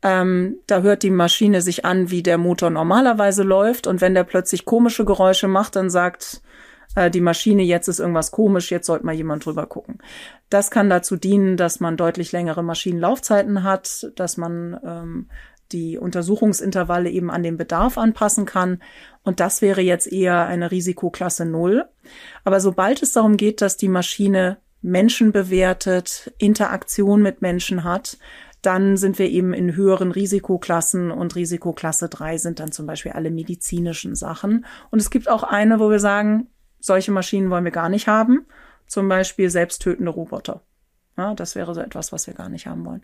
ähm, 0.04 0.60
da 0.68 0.82
hört 0.82 1.02
die 1.02 1.10
Maschine 1.10 1.64
sich 1.64 1.84
an, 1.84 2.12
wie 2.12 2.22
der 2.22 2.38
Motor 2.38 2.70
normalerweise 2.70 3.42
läuft. 3.42 3.88
Und 3.88 4.02
wenn 4.02 4.14
der 4.14 4.24
plötzlich 4.24 4.66
komische 4.66 5.04
Geräusche 5.04 5.48
macht, 5.48 5.76
dann 5.76 5.90
sagt 5.90 6.44
äh, 6.94 7.10
die 7.10 7.22
Maschine, 7.22 7.64
jetzt 7.64 7.88
ist 7.88 8.00
irgendwas 8.00 8.30
komisch, 8.30 8.70
jetzt 8.70 8.86
sollte 8.86 9.04
mal 9.04 9.16
jemand 9.16 9.48
drüber 9.48 9.66
gucken. 9.66 9.98
Das 10.52 10.70
kann 10.70 10.92
dazu 10.92 11.16
dienen, 11.16 11.58
dass 11.58 11.80
man 11.80 11.98
deutlich 11.98 12.32
längere 12.34 12.62
Maschinenlaufzeiten 12.62 13.64
hat, 13.64 14.12
dass 14.16 14.38
man 14.38 14.80
ähm, 14.86 15.30
die 15.72 15.98
Untersuchungsintervalle 15.98 17.10
eben 17.10 17.32
an 17.32 17.42
den 17.42 17.58
Bedarf 17.58 17.98
anpassen 17.98 18.46
kann. 18.46 18.80
Und 19.24 19.40
das 19.40 19.64
wäre 19.64 19.82
jetzt 19.82 20.06
eher 20.06 20.46
eine 20.46 20.70
Risikoklasse 20.70 21.46
Null. 21.46 21.86
Aber 22.44 22.60
sobald 22.60 23.02
es 23.02 23.14
darum 23.14 23.38
geht, 23.38 23.62
dass 23.62 23.76
die 23.76 23.90
Maschine 23.90 24.58
Menschen 24.82 25.32
bewertet, 25.32 26.34
Interaktion 26.38 27.22
mit 27.22 27.42
Menschen 27.42 27.84
hat, 27.84 28.18
dann 28.62 28.98
sind 28.98 29.20
wir 29.20 29.30
eben 29.30 29.54
in 29.54 29.76
höheren 29.76 30.12
Risikoklassen 30.12 31.12
und 31.12 31.36
Risikoklasse 31.36 32.10
drei 32.10 32.38
sind 32.38 32.60
dann 32.60 32.72
zum 32.72 32.86
Beispiel 32.86 33.13
alle 33.13 33.32
medizinischen 33.32 34.15
Sachen. 34.15 34.65
Und 34.92 35.00
es 35.00 35.10
gibt 35.10 35.30
auch 35.30 35.44
eine, 35.44 35.80
wo 35.80 35.89
wir 35.89 36.00
sagen, 36.00 36.48
solche 36.80 37.12
Maschinen 37.12 37.50
wollen 37.50 37.63
wir 37.63 37.72
gar 37.72 37.89
nicht 37.89 38.08
haben. 38.08 38.46
Zum 38.88 39.08
Beispiel 39.08 39.50
selbsttötende 39.50 40.12
Roboter. 40.12 40.62
Ja, 41.18 41.34
das 41.36 41.56
wäre 41.56 41.74
so 41.74 41.82
etwas, 41.82 42.12
was 42.12 42.28
wir 42.28 42.34
gar 42.34 42.50
nicht 42.50 42.65
haben 42.65 42.86
wollen. 42.86 43.04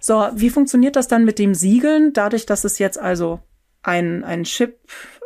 So, 0.00 0.28
wie 0.34 0.50
funktioniert 0.50 0.96
das 0.96 1.08
dann 1.08 1.24
mit 1.24 1.38
dem 1.38 1.54
Siegeln? 1.54 2.12
Dadurch, 2.12 2.44
dass 2.44 2.64
es 2.64 2.78
jetzt 2.78 2.98
also 2.98 3.40
ein, 3.82 4.24
ein 4.24 4.44
Chip, 4.44 4.78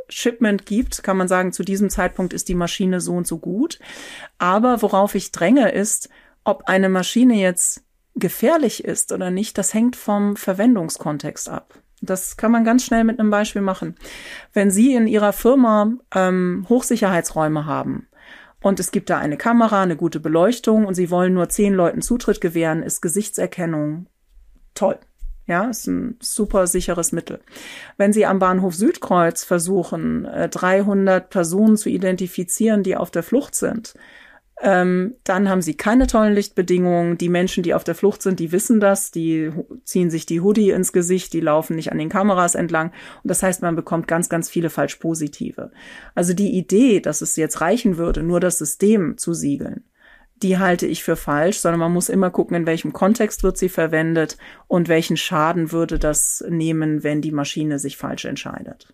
Shipment 0.08 0.66
gibt, 0.66 1.02
kann 1.02 1.16
man 1.16 1.28
sagen, 1.28 1.52
zu 1.52 1.62
diesem 1.62 1.90
Zeitpunkt 1.90 2.32
ist 2.32 2.48
die 2.48 2.54
Maschine 2.54 3.00
so 3.00 3.14
und 3.14 3.26
so 3.26 3.38
gut. 3.38 3.78
Aber 4.38 4.82
worauf 4.82 5.14
ich 5.14 5.32
dränge, 5.32 5.70
ist, 5.70 6.08
ob 6.44 6.64
eine 6.68 6.88
Maschine 6.88 7.34
jetzt 7.34 7.82
gefährlich 8.14 8.84
ist 8.84 9.12
oder 9.12 9.30
nicht, 9.30 9.58
das 9.58 9.74
hängt 9.74 9.96
vom 9.96 10.36
Verwendungskontext 10.36 11.48
ab. 11.48 11.74
Das 12.00 12.36
kann 12.36 12.52
man 12.52 12.64
ganz 12.64 12.84
schnell 12.84 13.04
mit 13.04 13.18
einem 13.18 13.30
Beispiel 13.30 13.62
machen. 13.62 13.96
Wenn 14.52 14.70
Sie 14.70 14.94
in 14.94 15.06
Ihrer 15.06 15.32
Firma 15.32 15.92
ähm, 16.14 16.66
Hochsicherheitsräume 16.68 17.66
haben 17.66 18.08
und 18.60 18.80
es 18.80 18.90
gibt 18.90 19.10
da 19.10 19.18
eine 19.18 19.36
Kamera, 19.36 19.82
eine 19.82 19.96
gute 19.96 20.20
Beleuchtung 20.20 20.86
und 20.86 20.94
Sie 20.94 21.10
wollen 21.10 21.34
nur 21.34 21.48
zehn 21.48 21.74
Leuten 21.74 22.02
Zutritt 22.02 22.40
gewähren, 22.40 22.82
ist 22.82 23.00
Gesichtserkennung 23.00 24.06
toll. 24.74 24.98
Ja, 25.46 25.70
ist 25.70 25.86
ein 25.86 26.16
super 26.20 26.66
sicheres 26.66 27.12
Mittel. 27.12 27.40
Wenn 27.96 28.12
Sie 28.12 28.26
am 28.26 28.40
Bahnhof 28.40 28.74
Südkreuz 28.74 29.44
versuchen, 29.44 30.24
300 30.24 31.24
äh, 31.24 31.28
Personen 31.28 31.76
zu 31.76 31.88
identifizieren, 31.88 32.82
die 32.82 32.96
auf 32.96 33.12
der 33.12 33.22
Flucht 33.22 33.54
sind, 33.54 33.94
ähm, 34.62 35.16
dann 35.22 35.50
haben 35.50 35.60
sie 35.60 35.76
keine 35.76 36.06
tollen 36.06 36.34
Lichtbedingungen. 36.34 37.18
Die 37.18 37.28
Menschen, 37.28 37.62
die 37.62 37.74
auf 37.74 37.84
der 37.84 37.94
Flucht 37.94 38.22
sind, 38.22 38.40
die 38.40 38.52
wissen 38.52 38.80
das, 38.80 39.10
die 39.10 39.52
ziehen 39.84 40.10
sich 40.10 40.24
die 40.24 40.40
Hoodie 40.40 40.70
ins 40.70 40.92
Gesicht, 40.92 41.34
die 41.34 41.40
laufen 41.40 41.76
nicht 41.76 41.92
an 41.92 41.98
den 41.98 42.08
Kameras 42.08 42.54
entlang. 42.54 42.90
Und 43.22 43.30
das 43.30 43.42
heißt, 43.42 43.60
man 43.60 43.76
bekommt 43.76 44.08
ganz, 44.08 44.30
ganz 44.30 44.48
viele 44.48 44.70
falsch 44.70 44.96
positive. 44.96 45.72
Also 46.14 46.32
die 46.32 46.56
Idee, 46.56 47.00
dass 47.00 47.20
es 47.20 47.36
jetzt 47.36 47.60
reichen 47.60 47.98
würde, 47.98 48.22
nur 48.22 48.40
das 48.40 48.56
System 48.56 49.18
zu 49.18 49.34
siegeln, 49.34 49.84
die 50.42 50.58
halte 50.58 50.86
ich 50.86 51.02
für 51.02 51.16
falsch, 51.16 51.58
sondern 51.58 51.80
man 51.80 51.92
muss 51.92 52.08
immer 52.08 52.30
gucken, 52.30 52.56
in 52.56 52.66
welchem 52.66 52.92
Kontext 52.92 53.42
wird 53.42 53.56
sie 53.56 53.68
verwendet 53.68 54.36
und 54.66 54.88
welchen 54.88 55.16
Schaden 55.16 55.72
würde 55.72 55.98
das 55.98 56.44
nehmen, 56.48 57.02
wenn 57.02 57.22
die 57.22 57.32
Maschine 57.32 57.78
sich 57.78 57.96
falsch 57.96 58.24
entscheidet. 58.24 58.92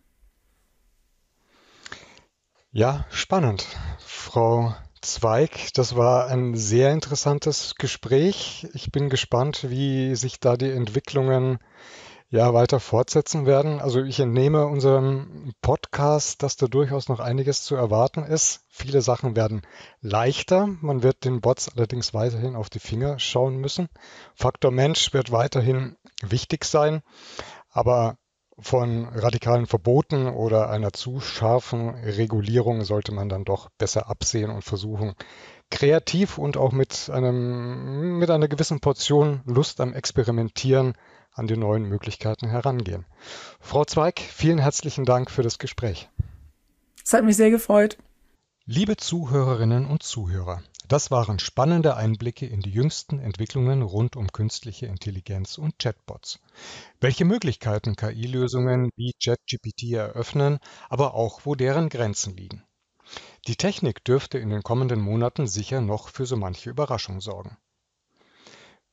Ja, 2.71 3.07
spannend. 3.11 3.67
Frau 3.99 4.75
Zweig. 5.03 5.73
Das 5.75 5.97
war 5.97 6.29
ein 6.29 6.55
sehr 6.55 6.93
interessantes 6.93 7.75
Gespräch. 7.75 8.69
Ich 8.73 8.93
bin 8.93 9.11
gespannt, 9.11 9.69
wie 9.69 10.15
sich 10.15 10.39
da 10.39 10.57
die 10.57 10.71
Entwicklungen 10.71 11.59
ja 12.33 12.55
weiter 12.55 12.81
fortsetzen 12.81 13.45
werden. 13.45 13.79
Also 13.79 14.03
ich 14.03 14.19
entnehme 14.19 14.67
unserem 14.67 15.53
Podcast, 15.61 16.43
dass 16.43 16.57
da 16.57 16.67
durchaus 16.67 17.09
noch 17.09 17.21
einiges 17.21 17.63
zu 17.63 17.77
erwarten 17.77 18.25
ist. 18.25 18.65
Viele 18.71 19.03
Sachen 19.03 19.37
werden 19.37 19.61
leichter. 20.01 20.67
Man 20.81 21.03
wird 21.03 21.27
den 21.27 21.43
Bots 21.43 21.71
allerdings 21.77 22.15
weiterhin 22.15 22.57
auf 22.57 22.71
die 22.71 22.79
Finger 22.79 23.19
schauen 23.19 23.59
müssen. 23.59 23.91
Faktor 24.35 24.71
Mensch 24.71 25.13
wird 25.13 25.31
weiterhin 25.31 25.97
wichtig 26.23 26.65
sein. 26.65 27.03
Aber 27.71 28.17
von 28.59 29.09
radikalen 29.09 29.67
Verboten 29.67 30.27
oder 30.27 30.71
einer 30.71 30.93
zu 30.93 31.21
scharfen 31.21 31.91
Regulierung 31.91 32.85
sollte 32.85 33.13
man 33.13 33.29
dann 33.29 33.45
doch 33.45 33.69
besser 33.77 34.09
absehen 34.09 34.51
und 34.51 34.63
versuchen, 34.63 35.15
kreativ 35.71 36.39
und 36.39 36.57
auch 36.57 36.73
mit, 36.73 37.11
einem, 37.11 38.19
mit 38.19 38.31
einer 38.31 38.49
gewissen 38.49 38.81
Portion 38.81 39.43
Lust 39.45 39.81
am 39.83 39.93
Experimentieren 39.93 40.95
an 41.33 41.47
die 41.47 41.57
neuen 41.57 41.85
Möglichkeiten 41.85 42.49
herangehen. 42.49 43.07
Frau 43.61 43.85
Zweig, 43.85 44.21
vielen 44.21 44.59
herzlichen 44.59 45.05
Dank 45.05 45.31
für 45.31 45.43
das 45.43 45.59
Gespräch. 45.59 46.09
Es 47.05 47.13
hat 47.13 47.25
mich 47.25 47.37
sehr 47.37 47.51
gefreut. 47.51 47.99
Liebe 48.65 48.97
Zuhörerinnen 48.97 49.87
und 49.87 50.03
Zuhörer, 50.03 50.63
das 50.87 51.11
waren 51.11 51.39
spannende 51.39 51.97
Einblicke 51.97 52.47
in 52.47 52.61
die 52.61 52.71
jüngsten 52.71 53.19
Entwicklungen 53.19 53.83
rund 53.83 54.15
um 54.15 54.31
künstliche 54.31 54.87
Intelligenz 54.87 55.59
und 55.59 55.79
Chatbots. 55.79 56.39
Welche 57.01 57.25
Möglichkeiten 57.25 57.97
KI-Lösungen 57.97 58.91
wie 58.95 59.15
ChatGPT 59.23 59.95
eröffnen, 59.95 60.59
aber 60.89 61.15
auch 61.15 61.41
wo 61.45 61.55
deren 61.55 61.89
Grenzen 61.89 62.37
liegen. 62.37 62.63
Die 63.47 63.57
Technik 63.57 64.05
dürfte 64.05 64.39
in 64.39 64.51
den 64.51 64.63
kommenden 64.63 65.01
Monaten 65.01 65.47
sicher 65.47 65.81
noch 65.81 66.09
für 66.09 66.27
so 66.27 66.37
manche 66.37 66.71
Überraschung 66.71 67.21
sorgen. 67.21 67.57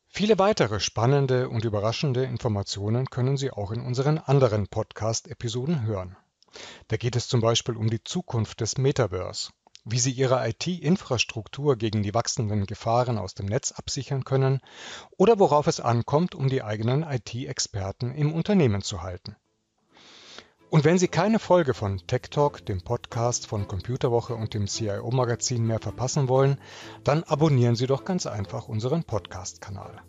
Viele 0.10 0.38
weitere 0.38 0.80
spannende 0.80 1.50
und 1.50 1.64
überraschende 1.64 2.24
Informationen 2.26 3.10
können 3.10 3.38
Sie 3.38 3.52
auch 3.52 3.72
in 3.72 3.82
unseren 3.82 4.18
anderen 4.18 4.68
Podcast-Episoden 4.68 5.84
hören. 5.84 6.18
Da 6.88 6.98
geht 6.98 7.16
es 7.16 7.28
zum 7.28 7.42
Beispiel 7.42 7.78
um 7.78 7.90
die 7.90 8.04
Zukunft 8.04 8.60
des 8.60 8.78
Metaverse 8.78 9.52
wie 9.86 10.00
sie 10.00 10.12
ihre 10.12 10.48
IT-Infrastruktur 10.48 11.78
gegen 11.78 12.04
die 12.04 12.14
wachsenden 12.14 12.66
Gefahren 12.66 13.18
aus 13.18 13.34
dem 13.34 13.46
Netz 13.46 13.72
absichern 13.72 14.24
können 14.24 14.62
oder 15.18 15.40
worauf 15.40 15.68
es 15.68 15.80
ankommt, 15.80 16.36
um 16.36 16.50
die 16.50 16.64
eigenen 16.64 17.04
IT-Experten 17.04 18.14
im 18.14 18.34
Unternehmen 18.34 18.82
zu 18.82 19.02
halten. 19.02 19.36
Und 20.70 20.84
wenn 20.84 21.00
Sie 21.00 21.08
keine 21.08 21.40
Folge 21.40 21.74
von 21.74 21.98
Tech 22.06 22.30
Talk, 22.30 22.64
dem 22.66 22.82
Podcast 22.82 23.48
von 23.48 23.68
Computerwoche 23.68 24.36
und 24.36 24.54
dem 24.54 24.68
CIO 24.68 25.10
Magazin 25.10 25.66
mehr 25.66 25.80
verpassen 25.80 26.28
wollen, 26.28 26.60
dann 27.04 27.24
abonnieren 27.24 27.76
Sie 27.76 27.88
doch 27.88 28.06
ganz 28.06 28.28
einfach 28.28 28.68
unseren 28.68 29.04
Podcast-Kanal. 29.04 30.04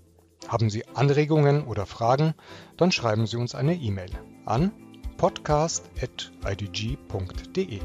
Haben 0.49 0.69
Sie 0.69 0.87
Anregungen 0.89 1.65
oder 1.65 1.87
Fragen, 1.87 2.35
dann 2.77 2.93
schreiben 2.93 3.27
Sie 3.27 3.39
uns 3.39 3.55
eine 3.55 3.75
E-Mail 3.75 4.11
an 4.45 4.71
podcast.idg.de. 5.17 7.81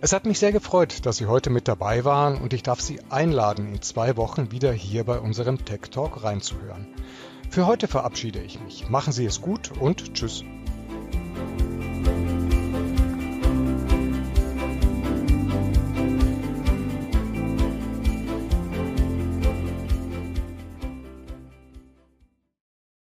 Es 0.00 0.12
hat 0.12 0.26
mich 0.26 0.40
sehr 0.40 0.52
gefreut, 0.52 1.06
dass 1.06 1.18
Sie 1.18 1.26
heute 1.26 1.50
mit 1.50 1.68
dabei 1.68 2.04
waren 2.04 2.38
und 2.38 2.54
ich 2.54 2.64
darf 2.64 2.80
Sie 2.80 2.98
einladen, 3.08 3.72
in 3.72 3.82
zwei 3.82 4.16
Wochen 4.16 4.50
wieder 4.50 4.72
hier 4.72 5.04
bei 5.04 5.20
unserem 5.20 5.64
Tech 5.64 5.82
Talk 5.92 6.24
reinzuhören. 6.24 6.88
Für 7.50 7.66
heute 7.66 7.86
verabschiede 7.86 8.40
ich 8.40 8.60
mich. 8.60 8.88
Machen 8.88 9.12
Sie 9.12 9.24
es 9.24 9.40
gut 9.40 9.70
und 9.78 10.14
tschüss. 10.14 10.42
Música 11.36 11.85